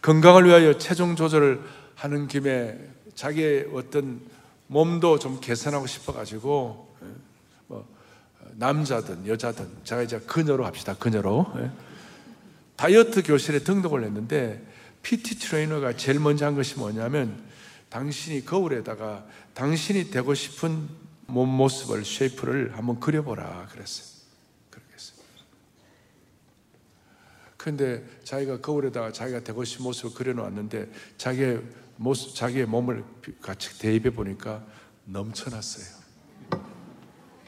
건강을 0.00 0.46
위하여 0.46 0.78
체중 0.78 1.16
조절을 1.16 1.60
하는 1.96 2.28
김에 2.28 2.78
자기의 3.14 3.70
어떤 3.74 4.20
몸도 4.68 5.18
좀 5.18 5.40
개선하고 5.40 5.86
싶어가지고 5.86 6.96
예, 7.02 7.06
뭐 7.66 7.86
남자든 8.54 9.26
여자든 9.26 9.68
제가 9.84 10.02
이제 10.02 10.18
그녀로 10.20 10.64
합시다. 10.64 10.94
그녀로 10.94 11.52
예. 11.58 11.70
다이어트 12.76 13.22
교실에 13.22 13.60
등록을 13.60 14.04
했는데 14.04 14.62
PT 15.02 15.40
트레이너가 15.40 15.96
제일 15.96 16.20
먼저 16.20 16.46
한 16.46 16.54
것이 16.54 16.78
뭐냐면 16.78 17.42
당신이 17.90 18.44
거울에다가 18.44 19.26
당신이 19.54 20.10
되고 20.10 20.34
싶은 20.34 20.88
몸 21.32 21.48
모습을 21.48 22.04
쉐이프를 22.04 22.76
한번 22.76 23.00
그려보라 23.00 23.68
그랬어요. 23.72 24.06
그러겠어요. 24.70 25.24
근데 27.56 28.04
자기가 28.22 28.60
거울에다가 28.60 29.12
자기가 29.12 29.40
되고 29.40 29.64
싶은 29.64 29.84
모습을 29.84 30.12
그려놓았는데 30.12 30.92
자기의 31.16 31.62
모습, 31.96 32.34
자기의 32.34 32.66
몸을 32.66 33.02
같이 33.40 33.78
대입해 33.78 34.10
보니까 34.10 34.62
넘쳐났어요. 35.06 36.02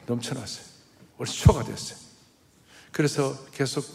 넘쳐났어요. 0.07 0.65
얼초가 1.19 1.63
됐어요. 1.65 1.99
그래서 2.91 3.37
계속 3.51 3.85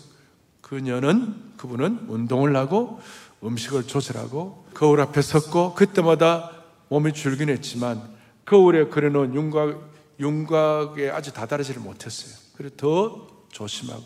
그녀는 0.61 1.57
그분은 1.57 2.07
운동을 2.09 2.55
하고 2.55 3.01
음식을 3.43 3.89
조절하고 3.89 4.67
거울 4.73 5.01
앞에 5.01 5.21
섰고 5.21 5.75
그때마다 5.75 6.53
몸이 6.91 7.13
줄긴 7.13 7.49
했지만 7.49 8.20
거울에 8.51 8.87
그려놓은 8.87 9.35
윤곽, 9.35 9.93
윤곽에 10.19 11.11
아주 11.11 11.33
다다르지를 11.33 11.81
못했어요. 11.81 12.35
그래서 12.57 12.75
더 12.77 13.27
조심하고 13.51 14.05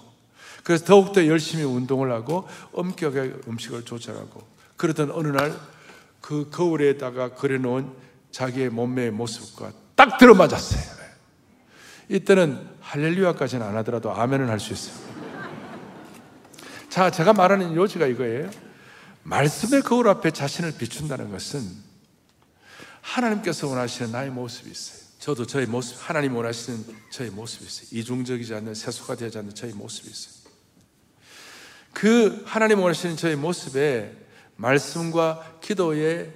그래서 0.62 0.84
더욱더 0.84 1.26
열심히 1.26 1.64
운동을 1.64 2.12
하고 2.12 2.46
엄격하게 2.72 3.34
음식을 3.48 3.84
조절하고 3.84 4.42
그러던 4.76 5.10
어느 5.10 5.28
날 5.28 5.74
그 6.24 6.48
거울에다가 6.48 7.34
그려놓은 7.34 7.92
자기의 8.30 8.70
몸매의 8.70 9.10
모습과 9.10 9.72
딱 9.94 10.16
들어맞았어요. 10.16 10.80
이때는 12.08 12.66
할렐루야까지는 12.80 13.66
안 13.66 13.76
하더라도 13.76 14.10
아멘은 14.10 14.48
할 14.48 14.58
수 14.58 14.72
있어요. 14.72 14.96
자, 16.88 17.10
제가 17.10 17.34
말하는 17.34 17.76
요지가 17.76 18.06
이거예요. 18.06 18.48
말씀의 19.22 19.82
거울 19.82 20.08
앞에 20.08 20.30
자신을 20.30 20.78
비춘다는 20.78 21.30
것은 21.30 21.60
하나님께서 23.04 23.68
원하시는 23.68 24.10
나의 24.10 24.30
모습이 24.30 24.70
있어요. 24.70 25.04
저도 25.18 25.46
저의 25.46 25.66
모습, 25.66 25.96
하나님 26.00 26.34
원하시는 26.34 26.84
저의 27.10 27.30
모습이 27.30 27.64
있어요. 27.64 27.88
이중적이지 27.92 28.54
않는 28.54 28.74
세속화 28.74 29.16
되지 29.16 29.38
않는 29.38 29.54
저의 29.54 29.74
모습이 29.74 30.10
있어요. 30.10 30.52
그 31.92 32.42
하나님 32.46 32.80
원하시는 32.80 33.16
저의 33.16 33.36
모습에 33.36 34.16
말씀과 34.56 35.58
기도의 35.60 36.32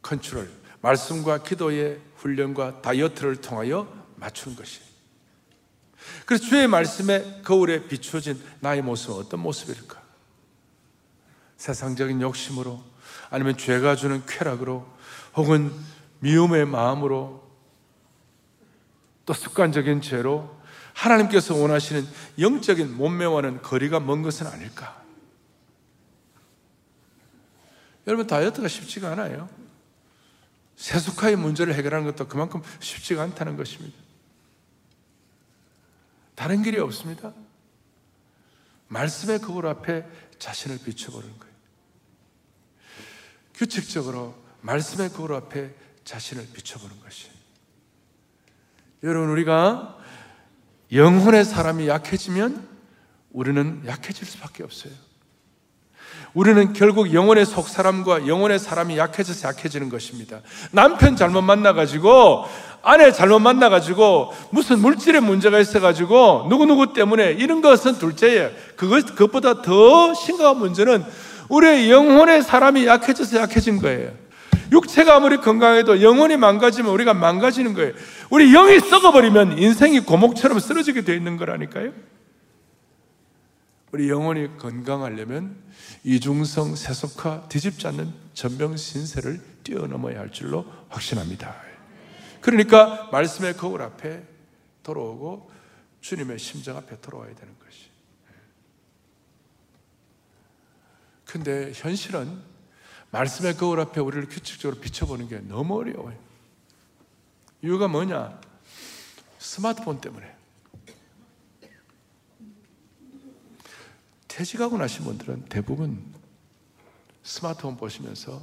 컨트롤, 0.00 0.50
말씀과 0.80 1.42
기도의 1.42 2.00
훈련과 2.16 2.82
다이어트를 2.82 3.36
통하여 3.36 3.86
맞추는 4.16 4.56
것이에요. 4.56 4.86
그래서 6.24 6.44
주의 6.44 6.66
말씀에 6.66 7.42
거울에 7.44 7.86
비추어진 7.86 8.42
나의 8.60 8.82
모습은 8.82 9.16
어떤 9.16 9.40
모습일까? 9.40 10.00
세상적인 11.58 12.20
욕심으로 12.20 12.82
아니면 13.30 13.56
죄가 13.56 13.96
주는 13.96 14.24
쾌락으로 14.26 14.91
혹은 15.34 15.72
미움의 16.20 16.66
마음으로 16.66 17.42
또 19.24 19.32
습관적인 19.32 20.00
죄로 20.00 20.60
하나님께서 20.94 21.54
원하시는 21.54 22.06
영적인 22.38 22.96
몸매와는 22.96 23.62
거리가 23.62 24.00
먼 24.00 24.22
것은 24.22 24.46
아닐까? 24.46 25.02
여러분 28.06 28.26
다이어트가 28.26 28.68
쉽지가 28.68 29.12
않아요. 29.12 29.48
세속화의 30.76 31.36
문제를 31.36 31.74
해결하는 31.74 32.04
것도 32.06 32.26
그만큼 32.26 32.62
쉽지가 32.80 33.22
않다는 33.22 33.56
것입니다. 33.56 33.96
다른 36.34 36.62
길이 36.62 36.78
없습니다. 36.78 37.32
말씀의 38.88 39.40
거울 39.40 39.66
앞에 39.66 40.04
자신을 40.38 40.78
비춰보는 40.78 41.38
거예요. 41.38 41.52
규칙적으로 43.54 44.41
말씀의 44.62 45.12
거울 45.12 45.34
앞에 45.34 45.70
자신을 46.04 46.46
비춰보는 46.52 46.96
것이에요. 47.00 47.32
여러분, 49.04 49.30
우리가 49.30 49.96
영혼의 50.92 51.44
사람이 51.44 51.88
약해지면 51.88 52.68
우리는 53.32 53.82
약해질 53.86 54.26
수밖에 54.26 54.62
없어요. 54.62 54.92
우리는 56.34 56.72
결국 56.72 57.12
영혼의 57.12 57.44
속 57.44 57.68
사람과 57.68 58.26
영혼의 58.26 58.58
사람이 58.58 58.96
약해져서 58.96 59.48
약해지는 59.48 59.90
것입니다. 59.90 60.40
남편 60.70 61.14
잘못 61.14 61.42
만나가지고, 61.42 62.46
아내 62.82 63.12
잘못 63.12 63.40
만나가지고, 63.40 64.32
무슨 64.50 64.78
물질의 64.78 65.20
문제가 65.20 65.58
있어가지고, 65.58 66.46
누구누구 66.48 66.94
때문에 66.94 67.32
이런 67.32 67.60
것은 67.60 67.98
둘째예요. 67.98 68.50
그것, 68.76 69.04
그것보다 69.06 69.60
더 69.62 70.14
심각한 70.14 70.58
문제는 70.58 71.04
우리의 71.48 71.90
영혼의 71.90 72.42
사람이 72.42 72.86
약해져서 72.86 73.38
약해진 73.38 73.78
거예요. 73.78 74.21
육체가 74.72 75.16
아무리 75.16 75.36
건강해도 75.36 76.02
영혼이 76.02 76.36
망가지면 76.38 76.90
우리가 76.92 77.14
망가지는 77.14 77.74
거예요. 77.74 77.92
우리 78.30 78.50
영이 78.50 78.80
썩어버리면 78.80 79.58
인생이 79.58 80.00
고목처럼 80.00 80.58
쓰러지게 80.58 81.02
되어 81.02 81.14
있는 81.14 81.36
거라니까요. 81.36 81.92
우리 83.92 84.08
영혼이 84.08 84.56
건강하려면 84.56 85.56
이중성 86.02 86.74
세속화 86.74 87.48
뒤집지 87.50 87.86
않는 87.88 88.12
전병신세를 88.32 89.40
뛰어넘어야 89.62 90.18
할 90.18 90.32
줄로 90.32 90.64
확신합니다. 90.88 91.54
그러니까 92.40 93.08
말씀의 93.12 93.56
거울 93.56 93.82
앞에 93.82 94.22
돌아오고 94.82 95.50
주님의 96.00 96.38
심정 96.38 96.76
앞에 96.78 97.00
돌아와야 97.00 97.34
되는 97.34 97.54
것이. 97.58 97.90
근데 101.26 101.72
현실은 101.74 102.51
말씀의 103.12 103.56
거울 103.56 103.78
앞에 103.78 104.00
우리를 104.00 104.28
규칙적으로 104.28 104.80
비춰보는 104.80 105.28
게 105.28 105.38
너무 105.40 105.78
어려워요. 105.78 106.18
이유가 107.62 107.86
뭐냐? 107.86 108.40
스마트폰 109.38 110.00
때문에. 110.00 110.34
퇴직하고 114.28 114.78
나신 114.78 115.04
분들은 115.04 115.44
대부분 115.50 116.02
스마트폰 117.22 117.76
보시면서 117.76 118.42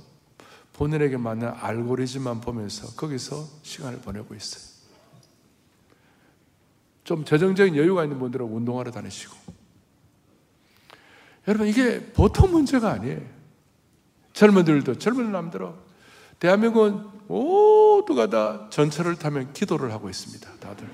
본인에게 0.74 1.18
맞는 1.18 1.48
알고리즘만 1.48 2.40
보면서 2.40 2.96
거기서 2.96 3.50
시간을 3.64 4.00
보내고 4.02 4.36
있어요. 4.36 4.64
좀 7.04 7.26
재정적인 7.26 7.76
여유가 7.76 8.04
있는 8.04 8.20
분들은 8.20 8.46
운동하러 8.46 8.92
다니시고. 8.92 9.36
여러분, 11.48 11.68
이게 11.68 12.06
보통 12.14 12.52
문제가 12.52 12.92
아니에요. 12.92 13.39
젊은들도, 14.40 14.96
젊은 15.00 15.34
남들은 15.34 15.74
대한민국은 16.40 17.04
모두가 17.28 18.30
다 18.30 18.70
전철을 18.70 19.18
타면 19.18 19.52
기도를 19.52 19.92
하고 19.92 20.10
있습니다. 20.10 20.50
다들. 20.62 20.88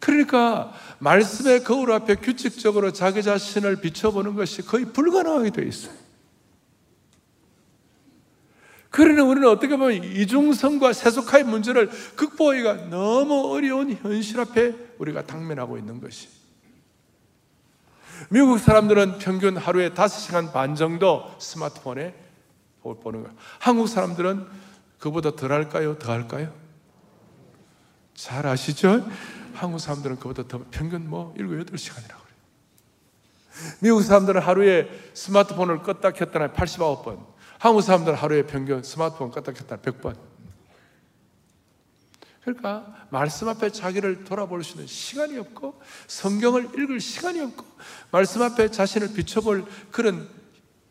그러니까 0.00 0.72
말씀의 0.98 1.62
거울 1.62 1.92
앞에 1.92 2.16
규칙적으로 2.16 2.92
자기 2.92 3.22
자신을 3.22 3.80
비춰보는 3.80 4.34
것이 4.34 4.62
거의 4.62 4.86
불가능하게 4.86 5.50
되어 5.50 5.64
있어요. 5.64 5.94
그러나 8.90 9.22
우리는 9.22 9.48
어떻게 9.48 9.76
보면 9.76 10.02
이중성과 10.02 10.94
세속화의 10.94 11.44
문제를 11.44 11.90
극복하기가 12.16 12.88
너무 12.88 13.52
어려운 13.54 13.92
현실 13.92 14.40
앞에 14.40 14.74
우리가 14.98 15.26
당면하고 15.26 15.78
있는 15.78 16.00
것이. 16.00 16.37
미국 18.30 18.58
사람들은 18.58 19.18
평균 19.18 19.56
하루에 19.56 19.90
5시간 19.90 20.52
반 20.52 20.74
정도 20.74 21.30
스마트폰에 21.38 22.14
보는 22.82 23.22
거예요. 23.22 23.36
한국 23.58 23.86
사람들은 23.86 24.46
그보다 24.98 25.36
덜 25.36 25.52
할까요? 25.52 25.98
더 25.98 26.12
할까요? 26.12 26.52
잘 28.14 28.46
아시죠? 28.46 29.06
한국 29.54 29.78
사람들은 29.78 30.18
그보다 30.18 30.42
더 30.46 30.64
평균 30.70 31.08
뭐 31.08 31.32
7, 31.36 31.46
8시간이라고 31.46 32.06
그래요. 32.06 32.38
미국 33.80 34.02
사람들은 34.02 34.40
하루에 34.40 34.88
스마트폰을 35.14 35.80
껐다 35.80 36.14
켰다 36.14 36.52
89번. 36.52 37.24
한국 37.58 37.82
사람들은 37.82 38.16
하루에 38.16 38.42
평균 38.42 38.82
스마트폰 38.82 39.30
껐다 39.30 39.54
켰다 39.54 39.76
100번. 39.76 40.27
그러니까 42.48 43.06
말씀 43.10 43.46
앞에 43.48 43.70
자기를 43.70 44.24
돌아볼 44.24 44.64
수 44.64 44.72
있는 44.72 44.86
시간이 44.86 45.36
없고 45.38 45.80
성경을 46.06 46.70
읽을 46.78 46.98
시간이 46.98 47.40
없고 47.40 47.64
말씀 48.10 48.40
앞에 48.40 48.70
자신을 48.70 49.12
비춰볼 49.12 49.66
그런 49.90 50.28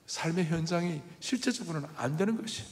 삶의 0.06 0.46
현장이 0.46 1.02
실제적으로는 1.20 1.90
안 1.98 2.16
되는 2.16 2.40
것이. 2.40 2.64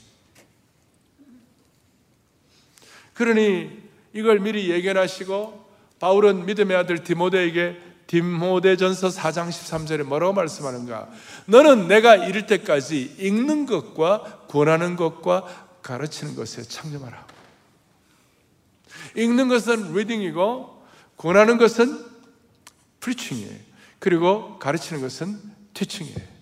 그러니 3.16 3.72
이걸 4.14 4.40
미리 4.40 4.70
예견하시고 4.70 5.66
바울은 6.00 6.46
믿음의 6.46 6.78
아들 6.78 7.04
디모데에게 7.04 7.82
디모데전서 8.06 9.08
4장 9.08 9.50
13절에 9.50 10.04
뭐라고 10.04 10.34
말씀하는가? 10.34 11.10
너는 11.48 11.88
내가 11.88 12.16
이를 12.16 12.46
때까지 12.46 13.16
읽는 13.18 13.66
것과 13.66 14.46
권하는 14.48 14.96
것과 14.96 15.80
가르치는 15.82 16.36
것에 16.36 16.62
착념하라. 16.62 17.35
읽는 19.16 19.48
것은 19.48 19.94
reading이고 19.94 20.84
권하는 21.18 21.58
것은 21.58 22.04
preaching이에요. 23.00 23.56
그리고 24.00 24.60
가르치는 24.60 25.02
것은 25.02 25.40
teaching이에요. 25.74 26.36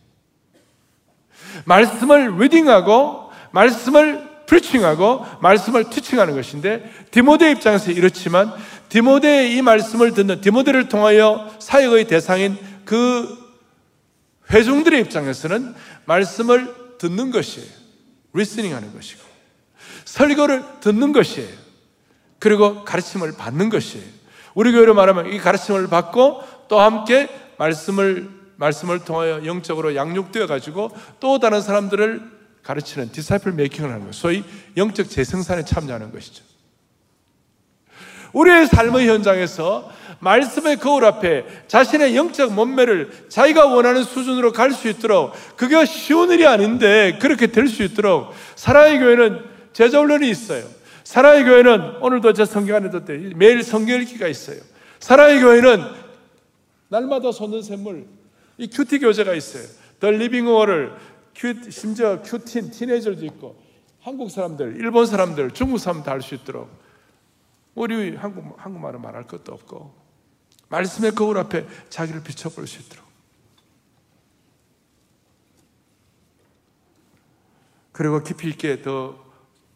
말씀을 1.66 2.38
reading하고 2.38 3.32
말씀을 3.52 4.34
preaching하고 4.46 5.26
말씀을 5.42 5.90
teaching하는 5.90 6.36
것인데 6.36 6.92
디모데 7.12 7.52
입장에서 7.52 7.92
이렇지만 7.92 8.54
디모데의 8.90 9.56
이 9.56 9.62
말씀을 9.62 10.14
듣는 10.14 10.42
디모데를 10.42 10.90
통하여 10.90 11.56
사역의 11.60 12.08
대상인 12.08 12.58
그 12.86 13.38
회중들의 14.52 15.00
입장에서는 15.02 15.74
말씀을 16.06 16.98
듣는 16.98 17.32
것이에요. 17.32 17.68
listening 18.34 18.76
하는 18.76 18.94
것이고 18.94 19.22
설교를 20.06 20.64
듣는 20.82 21.14
것이에요. 21.14 21.63
그리고 22.44 22.84
가르침을 22.84 23.38
받는 23.38 23.70
것이에요. 23.70 24.04
우리 24.54 24.74
교회로 24.74 24.94
말하면 24.94 25.32
이 25.32 25.40
가르침을 25.40 25.88
받고 25.88 26.44
또 26.68 26.78
함께 26.78 27.30
말씀을 27.58 28.30
말씀을 28.58 29.00
통하여 29.00 29.46
영적으로 29.46 29.96
양육되어 29.96 30.46
가지고 30.48 30.92
또 31.22 31.40
다른 31.40 31.62
사람들을 31.62 32.22
가르치는 32.62 33.14
disciple 33.14 33.54
making을 33.54 33.90
하는 33.90 34.02
거예요. 34.02 34.12
소위 34.12 34.44
영적 34.76 35.10
재생산에 35.10 35.64
참여하는 35.64 36.12
것이죠. 36.12 36.44
우리의 38.34 38.68
삶의 38.68 39.08
현장에서 39.08 39.90
말씀의 40.20 40.80
거울 40.82 41.06
앞에 41.06 41.46
자신의 41.70 42.14
영적 42.18 42.52
몸매를 42.52 43.28
자기가 43.30 43.68
원하는 43.68 44.04
수준으로 44.04 44.52
갈 44.52 44.74
수 44.74 44.90
있도록 44.90 45.32
그게 45.56 45.86
쉬운 45.86 46.30
일이 46.30 46.46
아닌데 46.46 47.18
그렇게 47.22 47.48
될 47.48 47.70
수 47.70 47.84
있도록 47.84 48.34
사랑의 48.58 49.00
교회는 49.00 49.46
제자훈련이 49.72 50.30
있어요. 50.30 50.83
사랑의 51.04 51.44
교회는 51.44 52.02
오늘도 52.02 52.34
제 52.34 52.46
성경 52.46 52.78
안에 52.78 52.90
뒀대 52.90 53.34
매일 53.36 53.64
성경 53.64 54.02
읽기가 54.02 54.28
있어요. 54.28 54.62
사랑의 55.00 55.42
교회는 55.42 55.84
날마다 56.88 57.32
솟는 57.32 57.62
샘물 57.62 58.08
이 58.58 58.68
큐티 58.68 59.00
교재가 59.00 59.34
있어요. 59.34 59.68
더 60.00 60.12
리빙 60.12 60.48
워를 60.48 60.96
큐, 61.36 61.70
심지어 61.70 62.22
큐틴 62.22 62.72
티네이저도 62.72 63.26
있고 63.26 63.62
한국 64.02 64.30
사람들, 64.30 64.76
일본 64.78 65.06
사람들, 65.06 65.52
중국 65.52 65.78
사람들 65.78 66.12
할수 66.12 66.36
있도록 66.36 66.70
우리 67.76 68.16
한국 68.16 68.56
한국말은 68.58 69.02
말할 69.02 69.24
것도 69.24 69.54
없고 69.54 69.94
말씀의 70.70 71.12
거울 71.12 71.38
앞에 71.38 71.66
자기를 71.90 72.24
비춰볼 72.24 72.68
수 72.68 72.82
있도록. 72.82 73.04
그리고 77.92 78.24
깊이 78.24 78.50
있게 78.50 78.82
더 78.82 79.23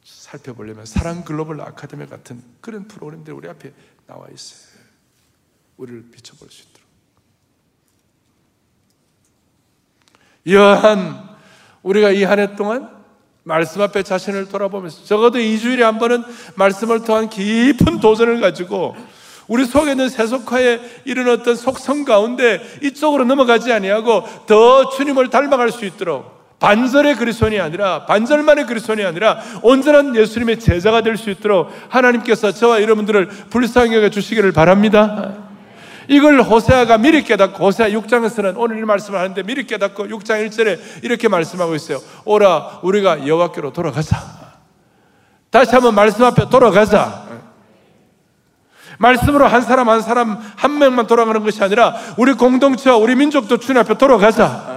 살펴보려면 0.07 0.85
사랑 0.85 1.23
글로벌 1.23 1.59
아카데미 1.61 2.05
같은 2.07 2.41
그런 2.61 2.87
프로그램들이 2.87 3.35
우리 3.35 3.49
앞에 3.49 3.73
나와 4.07 4.27
있어요. 4.33 4.77
우리를 5.77 6.05
비춰볼 6.11 6.49
수 6.49 6.63
있도록. 6.63 6.87
이러한 10.45 11.27
우리가 11.83 12.11
이 12.11 12.23
한 12.23 12.39
해 12.39 12.55
동안 12.55 12.89
말씀 13.43 13.81
앞에 13.81 14.03
자신을 14.03 14.49
돌아보면서 14.49 15.03
적어도 15.05 15.39
2주일에 15.39 15.81
한 15.81 15.99
번은 15.99 16.23
말씀을 16.55 17.03
통한 17.03 17.29
깊은 17.29 17.99
도전을 17.99 18.41
가지고 18.41 18.95
우리 19.47 19.65
속에 19.65 19.91
있는 19.91 20.09
세속화에 20.09 21.03
이런 21.05 21.29
어떤 21.29 21.55
속성 21.55 22.03
가운데 22.03 22.61
이쪽으로 22.81 23.23
넘어가지 23.25 23.71
아니하고 23.71 24.23
더 24.45 24.89
주님을 24.89 25.29
닮아갈 25.29 25.71
수 25.71 25.85
있도록 25.85 26.36
반절의 26.59 27.15
그리스도인이 27.15 27.59
아니라 27.59 28.05
반절만의 28.05 28.65
그리스도인이 28.65 29.05
아니라 29.05 29.39
온전한 29.61 30.15
예수님의 30.15 30.59
제자가 30.59 31.01
될 31.01 31.17
수 31.17 31.29
있도록 31.29 31.71
하나님께서 31.89 32.51
저와 32.51 32.81
여러분들을 32.81 33.27
불쌍히 33.49 33.95
여겨 33.95 34.09
주시기를 34.09 34.51
바랍니다. 34.53 35.33
이걸 36.07 36.41
호세아가 36.41 36.97
미리 36.97 37.21
깨닫고 37.23 37.63
호세아 37.65 37.89
6장에서는 37.89 38.53
오늘 38.57 38.79
이 38.79 38.81
말씀을 38.83 39.19
하는데 39.19 39.43
미리 39.43 39.67
깨닫고 39.67 40.07
6장 40.07 40.47
1절에 40.47 41.03
이렇게 41.03 41.27
말씀하고 41.27 41.75
있어요. 41.75 41.99
오라 42.25 42.79
우리가 42.81 43.27
여호와께로 43.27 43.73
돌아가자. 43.73 44.17
다시 45.49 45.71
한번 45.71 45.95
말씀 45.95 46.23
앞에 46.23 46.49
돌아가자. 46.49 47.27
말씀으로 48.99 49.45
한 49.47 49.61
사람 49.61 49.89
한 49.89 50.01
사람 50.01 50.39
한 50.55 50.79
명만 50.79 51.05
돌아가는 51.07 51.43
것이 51.43 51.63
아니라 51.63 51.95
우리 52.17 52.33
공동체와 52.33 52.97
우리 52.97 53.15
민족도 53.15 53.57
주님 53.57 53.79
앞에 53.81 53.95
돌아가자. 53.97 54.76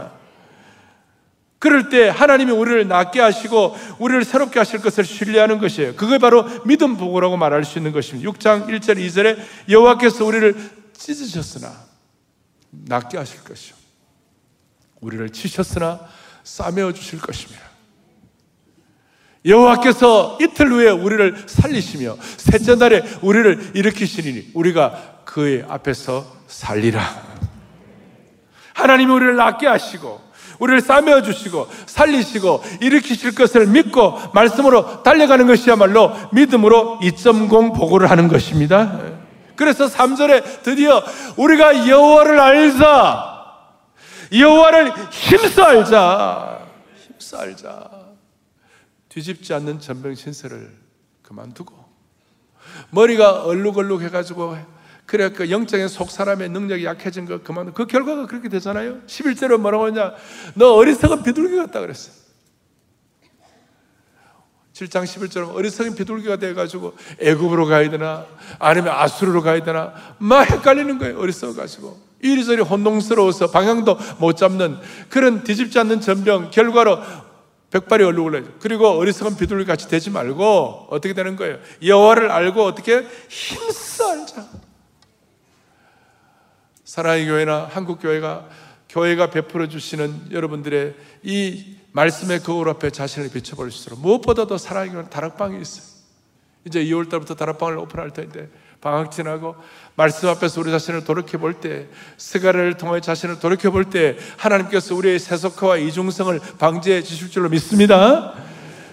그럴 1.61 1.91
때 1.91 2.09
하나님이 2.09 2.53
우리를 2.53 2.89
낫게 2.89 3.21
하시고 3.21 3.77
우리를 3.99 4.25
새롭게 4.25 4.59
하실 4.59 4.81
것을 4.81 5.05
신뢰하는 5.05 5.59
것이에요. 5.59 5.95
그게 5.95 6.17
바로 6.17 6.47
믿음 6.65 6.97
보고라고 6.97 7.37
말할 7.37 7.65
수 7.67 7.79
있는 7.79 7.93
것입니다. 7.93 8.31
6장 8.31 8.67
1절 8.67 8.97
2절에 8.97 9.39
여호와께서 9.69 10.25
우리를 10.25 10.57
찢으셨으나 10.95 11.71
낫게 12.71 13.19
하실 13.19 13.45
것이요. 13.45 13.77
우리를 15.03 15.29
치셨으나 15.31 16.01
싸매어 16.45 16.93
주실 16.93 17.21
것입니다. 17.21 17.61
여호와께서 19.45 20.39
이틀 20.41 20.71
후에 20.71 20.91
우리를 20.91 21.45
살리시며 21.47 22.17
셋째 22.39 22.75
날에 22.77 23.03
우리를 23.21 23.73
일으키시니 23.75 24.53
우리가 24.55 25.21
그의 25.27 25.67
앞에서 25.69 26.25
살리라. 26.47 27.03
하나님이 28.73 29.13
우리를 29.13 29.37
낫게 29.37 29.67
하시고 29.67 30.30
우리를 30.61 30.81
싸매어 30.81 31.23
주시고 31.23 31.69
살리시고 31.87 32.63
일으키실 32.81 33.35
것을 33.35 33.67
믿고 33.67 34.19
말씀으로 34.33 35.03
달려가는 35.03 35.47
것이야말로 35.47 36.15
믿음으로 36.33 37.01
2.0 37.03 37.77
보고를 37.77 38.11
하는 38.11 38.29
것입니다. 38.29 39.01
그래서 39.57 39.87
3절에 39.87 40.63
드디어 40.63 41.03
우리가 41.37 41.89
여호와를 41.89 42.39
알자. 42.39 43.41
여호와를 44.33 44.93
힘써 45.11 45.65
알자. 45.65 46.67
힘써 47.07 47.39
알자. 47.39 47.91
뒤집지 49.09 49.53
않는 49.55 49.81
전병 49.81 50.15
신세를 50.15 50.71
그만두고 51.23 51.75
머리가 52.91 53.45
얼룩얼룩 53.45 54.03
해가지고 54.03 54.57
그래 55.11 55.31
그 55.31 55.51
영적인 55.51 55.89
속 55.89 56.09
사람의 56.09 56.51
능력이 56.51 56.85
약해진 56.85 57.27
거 57.27 57.43
그만 57.43 57.75
그 57.75 57.85
결과가 57.85 58.27
그렇게 58.27 58.49
되잖아요. 58.49 59.01
11절에 59.09 59.57
뭐라고 59.59 59.87
하냐? 59.87 60.13
너 60.55 60.75
어리석은 60.75 61.25
비둘기 61.25 61.57
같다 61.57 61.81
그랬어. 61.81 62.13
7장 64.73 65.03
11절은 65.03 65.53
어리석은 65.53 65.97
비둘기가 65.97 66.37
돼가지고 66.37 66.95
애굽으로 67.19 67.67
가야 67.67 67.91
되나 67.91 68.25
아니면 68.61 68.95
아수르로 68.95 69.43
가야 69.43 69.65
되나 69.65 69.95
막 70.19 70.49
헷갈리는 70.49 70.97
거예요. 71.01 71.19
어리석어가지고 71.19 71.99
이리저리 72.23 72.63
혼동스러워서 72.63 73.51
방향도 73.51 73.99
못 74.21 74.37
잡는 74.37 74.79
그런 75.09 75.43
뒤집지 75.43 75.77
않는 75.81 76.03
전병 76.03 76.53
결과로 76.53 77.01
백발이 77.73 78.05
얼룩을 78.05 78.31
내죠. 78.31 78.53
그리고 78.61 78.87
어리석은 78.91 79.37
비둘기 79.39 79.65
같이 79.65 79.89
되지 79.89 80.11
말고 80.11 80.87
어떻게 80.89 81.15
되는 81.15 81.35
거예요? 81.35 81.59
여호와를 81.85 82.31
알고 82.31 82.63
어떻게 82.63 83.05
힘써 83.29 84.13
알자. 84.13 84.70
사랑의 86.91 87.27
교회나 87.27 87.69
한국 87.71 88.01
교회가 88.03 88.49
교회가 88.89 89.31
베풀어 89.31 89.69
주시는 89.69 90.33
여러분들의 90.33 90.97
이 91.23 91.77
말씀의 91.93 92.41
거울 92.41 92.69
앞에 92.69 92.91
자신을 92.91 93.31
비춰볼 93.31 93.71
수 93.71 93.85
있도록 93.85 94.01
무엇보다도 94.01 94.59
사랑의 94.59 94.91
교회는 94.91 95.09
다락방이 95.09 95.63
있어요. 95.63 95.85
이제 96.65 96.85
2월 96.87 97.09
달부터 97.09 97.37
다락방을 97.37 97.79
오픈할 97.79 98.11
텐데 98.11 98.49
방학 98.81 99.13
지나고 99.13 99.55
말씀 99.95 100.29
앞에서 100.31 100.61
우리 100.61 100.73
자신을 100.73 101.05
돌이켜 101.05 101.39
볼 101.39 101.61
때, 101.61 101.87
스가를 102.17 102.77
통해 102.77 103.01
자신을 103.01 103.39
돌이켜 103.39 103.71
볼 103.71 103.85
때, 103.85 104.17
하나님께서 104.37 104.97
우리의 104.97 105.21
세속화와 105.21 105.77
이중성을 105.77 106.41
방지해 106.59 107.05
주실 107.05 107.31
줄로 107.31 107.49
믿습니다. 107.51 108.35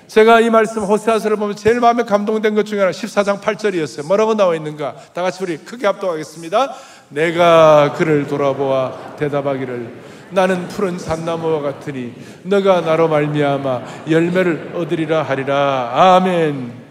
제가 0.08 0.40
이 0.40 0.50
말씀 0.50 0.84
호세아서를 0.84 1.36
보면 1.36 1.58
제일 1.58 1.82
마음에 1.82 2.04
감동된 2.04 2.56
것 2.56 2.66
중에 2.66 2.80
하나 2.80 2.92
14장 2.92 3.42
8절이었어요. 3.42 4.06
뭐라고 4.06 4.36
나와 4.36 4.56
있는가? 4.56 4.96
다 5.14 5.22
같이 5.22 5.44
우리 5.44 5.58
크게 5.58 5.86
합동하겠습니다. 5.86 6.76
내가 7.10 7.94
그를 7.98 8.28
돌아보아 8.28 9.16
대답하기를 9.18 10.08
나는 10.32 10.68
푸른 10.68 11.00
산나무와 11.00 11.62
같으니 11.62 12.14
너가 12.44 12.82
나로 12.82 13.08
말미암아 13.08 13.82
열매를 14.10 14.74
얻으리라 14.76 15.24
하리라. 15.24 15.92
아멘. 15.94 16.88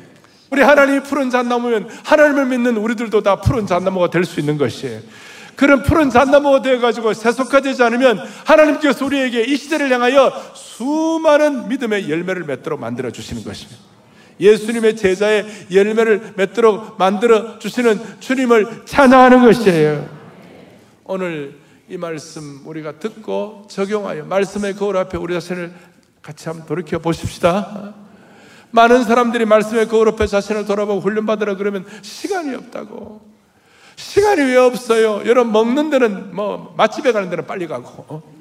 우리 0.50 0.62
하나님이 0.62 1.00
푸른 1.02 1.28
잣나무면 1.28 1.88
하나님을 2.04 2.46
믿는 2.46 2.76
우리들도 2.76 3.22
다 3.22 3.36
푸른 3.36 3.66
잣나무가 3.66 4.08
될 4.08 4.24
수 4.24 4.40
있는 4.40 4.56
것이에요. 4.56 5.00
그런 5.54 5.82
푸른 5.82 6.10
잣나무가 6.10 6.62
되어가지고 6.62 7.14
세속화되지 7.14 7.82
않으면 7.82 8.20
하나님께서 8.44 9.04
우리에게 9.04 9.42
이 9.42 9.56
시대를 9.56 9.90
향하여 9.90 10.32
수많은 10.54 11.68
믿음의 11.68 12.10
열매를 12.10 12.44
맺도록 12.44 12.78
만들어 12.80 13.10
주시는 13.10 13.42
것입니다. 13.42 13.80
예수님의 14.38 14.96
제자의 14.96 15.46
열매를 15.72 16.34
맺도록 16.36 16.96
만들어 16.98 17.58
주시는 17.58 17.98
주님을 18.20 18.82
찬양하는 18.84 19.44
것이에요. 19.44 20.15
오늘 21.08 21.58
이 21.88 21.96
말씀 21.96 22.62
우리가 22.64 22.98
듣고 22.98 23.66
적용하여 23.70 24.24
말씀의 24.24 24.74
거울 24.74 24.96
앞에 24.96 25.16
우리 25.16 25.34
자신을 25.34 25.72
같이 26.20 26.48
한번 26.48 26.66
돌이켜 26.66 26.98
보십시다. 26.98 27.94
많은 28.72 29.04
사람들이 29.04 29.44
말씀의 29.44 29.86
거울 29.88 30.08
앞에 30.08 30.26
자신을 30.26 30.66
돌아보고 30.66 31.00
훈련받으라 31.00 31.56
그러면 31.56 31.86
시간이 32.02 32.54
없다고. 32.56 33.20
시간이 33.94 34.42
왜 34.42 34.56
없어요? 34.56 35.22
여러분, 35.26 35.52
먹는 35.52 35.88
데는 35.88 36.34
뭐, 36.34 36.74
맛집에 36.76 37.12
가는 37.12 37.30
데는 37.30 37.46
빨리 37.46 37.66
가고. 37.66 38.04
어? 38.08 38.36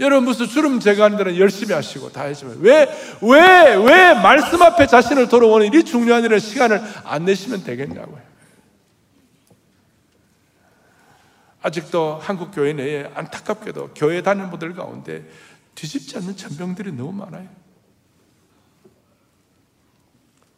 여러분 0.00 0.24
무슨 0.24 0.46
주름 0.46 0.80
제거하는 0.80 1.16
데는 1.18 1.36
열심히 1.38 1.74
하시고 1.74 2.10
다 2.10 2.22
하시면 2.22 2.58
왜 2.60 2.88
왜 3.20 3.76
왜 3.76 4.14
말씀 4.14 4.60
앞에 4.60 4.86
자신을 4.86 5.28
돌아오는 5.28 5.72
이 5.72 5.84
중요한 5.84 6.24
일에 6.24 6.38
시간을 6.40 6.82
안 7.04 7.24
내시면 7.26 7.62
되겠냐고요. 7.62 8.31
아직도 11.62 12.16
한국 12.16 12.50
교회 12.52 12.72
내에 12.72 13.04
안타깝게도 13.14 13.94
교회 13.94 14.22
다니는 14.22 14.50
분들 14.50 14.74
가운데 14.74 15.28
뒤집지 15.74 16.16
않는 16.18 16.36
전병들이 16.36 16.92
너무 16.92 17.12
많아요. 17.12 17.48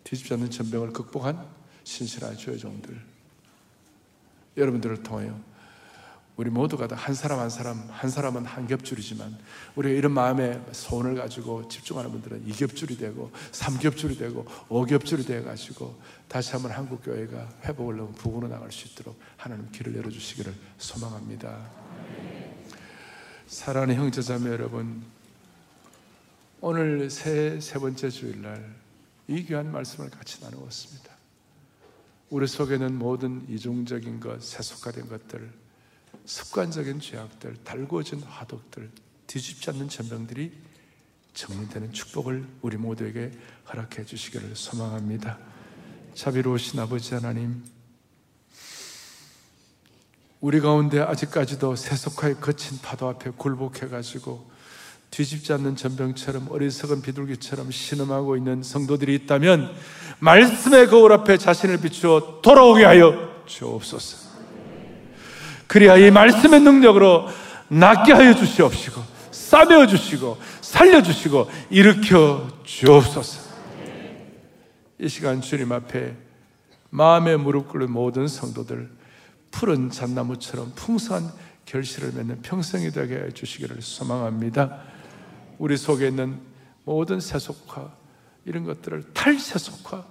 뒤집지 0.02 0.34
않는 0.34 0.50
전병을 0.50 0.92
극복한 0.92 1.46
신실한 1.84 2.36
주의 2.36 2.59
종들. 2.59 3.00
여러분들을 4.57 5.02
통하여 5.02 5.38
우리 6.37 6.51
모두가 6.51 6.89
다 6.89 6.97
한 6.97 7.14
사람 7.14 7.39
한 7.39 7.49
사람 7.49 7.87
한 7.91 8.11
사람은 8.11 8.45
한 8.45 8.66
겹줄이지만 8.66 9.39
우리가 9.76 9.95
이런 9.95 10.12
마음의 10.12 10.64
소원을 10.72 11.14
가지고 11.14 11.68
집중하는 11.68 12.11
분들은 12.11 12.49
이 12.49 12.53
겹줄이 12.53 12.97
되고 12.97 13.30
삼 13.53 13.78
겹줄이 13.78 14.16
되고 14.16 14.45
오 14.68 14.85
겹줄이 14.85 15.24
되어 15.24 15.45
가지고 15.45 16.01
다시 16.26 16.53
한번 16.53 16.72
한국 16.72 17.05
교회가 17.05 17.49
회복을 17.64 17.97
넘어 17.99 18.11
부으로 18.12 18.49
나갈 18.49 18.72
수 18.72 18.89
있도록 18.89 19.18
하나님 19.37 19.70
길을 19.70 19.97
열어 19.97 20.11
주시기를 20.11 20.53
소망합니다. 20.78 21.70
사랑하는 23.47 23.95
형제자매 23.95 24.51
여러분, 24.51 25.05
오늘 26.61 27.11
세, 27.11 27.61
세 27.61 27.78
번째 27.78 28.09
주일날 28.09 28.74
이 29.28 29.45
귀한 29.45 29.70
말씀을 29.70 30.11
같이 30.11 30.43
나누었습니다. 30.43 31.12
우리 32.30 32.49
속에는 32.49 32.99
모든 32.99 33.47
이중적인 33.49 34.18
것, 34.18 34.43
세속화된 34.43 35.09
것들, 35.09 35.53
습관적인 36.24 37.00
죄악들, 37.00 37.56
달구어진 37.64 38.22
화독들, 38.22 38.90
뒤집지 39.26 39.70
않는 39.70 39.88
전병들이 39.88 40.52
정리되는 41.34 41.92
축복을 41.92 42.46
우리 42.62 42.76
모두에게 42.76 43.32
허락해 43.68 44.04
주시기를 44.04 44.54
소망합니다. 44.54 45.38
자비로우신 46.14 46.78
아버지 46.78 47.14
하나님, 47.14 47.64
우리 50.40 50.60
가운데 50.60 51.00
아직까지도 51.00 51.74
세속화의 51.74 52.40
거친 52.40 52.78
파도 52.82 53.08
앞에 53.08 53.30
굴복해가지고 53.30 54.52
뒤집지 55.10 55.52
않는 55.52 55.76
전병처럼 55.76 56.50
어리석은 56.50 57.02
비둘기처럼 57.02 57.70
신음하고 57.70 58.36
있는 58.36 58.62
성도들이 58.62 59.14
있다면 59.14 59.74
말씀의 60.18 60.88
거울 60.88 61.12
앞에 61.12 61.38
자신을 61.38 61.80
비추어 61.80 62.40
돌아오게 62.42 62.84
하여 62.84 63.44
주옵소서. 63.46 64.34
그래야 65.66 65.96
이 65.96 66.10
말씀의 66.10 66.60
능력으로 66.60 67.28
낫게 67.68 68.12
하여 68.12 68.34
주시옵시고 68.34 69.02
싸매어 69.30 69.86
주시고 69.86 70.38
살려 70.60 71.02
주시고 71.02 71.50
일으켜 71.70 72.48
주옵소서. 72.64 73.44
이 74.98 75.08
시간 75.08 75.40
주님 75.40 75.72
앞에 75.72 76.16
마음에 76.90 77.36
무릎 77.36 77.68
꿇는 77.68 77.90
모든 77.90 78.28
성도들 78.28 78.90
푸른 79.50 79.90
잣나무처럼 79.90 80.72
풍성한 80.74 81.30
결실을 81.64 82.12
맺는 82.12 82.42
평생이 82.42 82.90
되게 82.90 83.16
해 83.16 83.30
주시기를 83.30 83.82
소망합니다. 83.82 84.80
우리 85.58 85.76
속에 85.76 86.08
있는 86.08 86.40
모든 86.84 87.20
세속화 87.20 87.90
이런 88.44 88.64
것들을 88.64 89.12
탈세속화, 89.14 90.04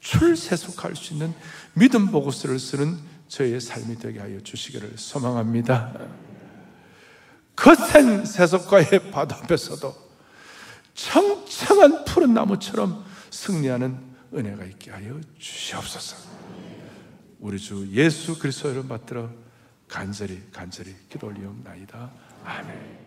출세속화할 0.00 0.96
수 0.96 1.12
있는 1.12 1.32
믿음 1.74 2.10
보고서를 2.10 2.58
쓰는 2.58 2.98
저희의 3.28 3.60
삶이 3.60 3.96
되게 3.96 4.20
하여 4.20 4.40
주시기를 4.40 4.92
소망합니다. 4.96 5.92
거센 7.54 8.24
세속과의 8.24 9.10
바다 9.10 9.36
앞에서도 9.36 9.94
청청한 10.94 12.04
푸른 12.04 12.34
나무처럼 12.34 13.04
승리하는 13.30 13.98
은혜가 14.34 14.64
있게 14.64 14.90
하여 14.90 15.20
주시옵소서. 15.38 16.16
우리 17.38 17.58
주 17.58 17.86
예수 17.92 18.38
그리스도를 18.38 18.86
받들어 18.88 19.30
간절히 19.88 20.42
간절히 20.52 20.94
기도 21.08 21.28
올리옵나이다. 21.28 22.10
아멘. 22.44 23.05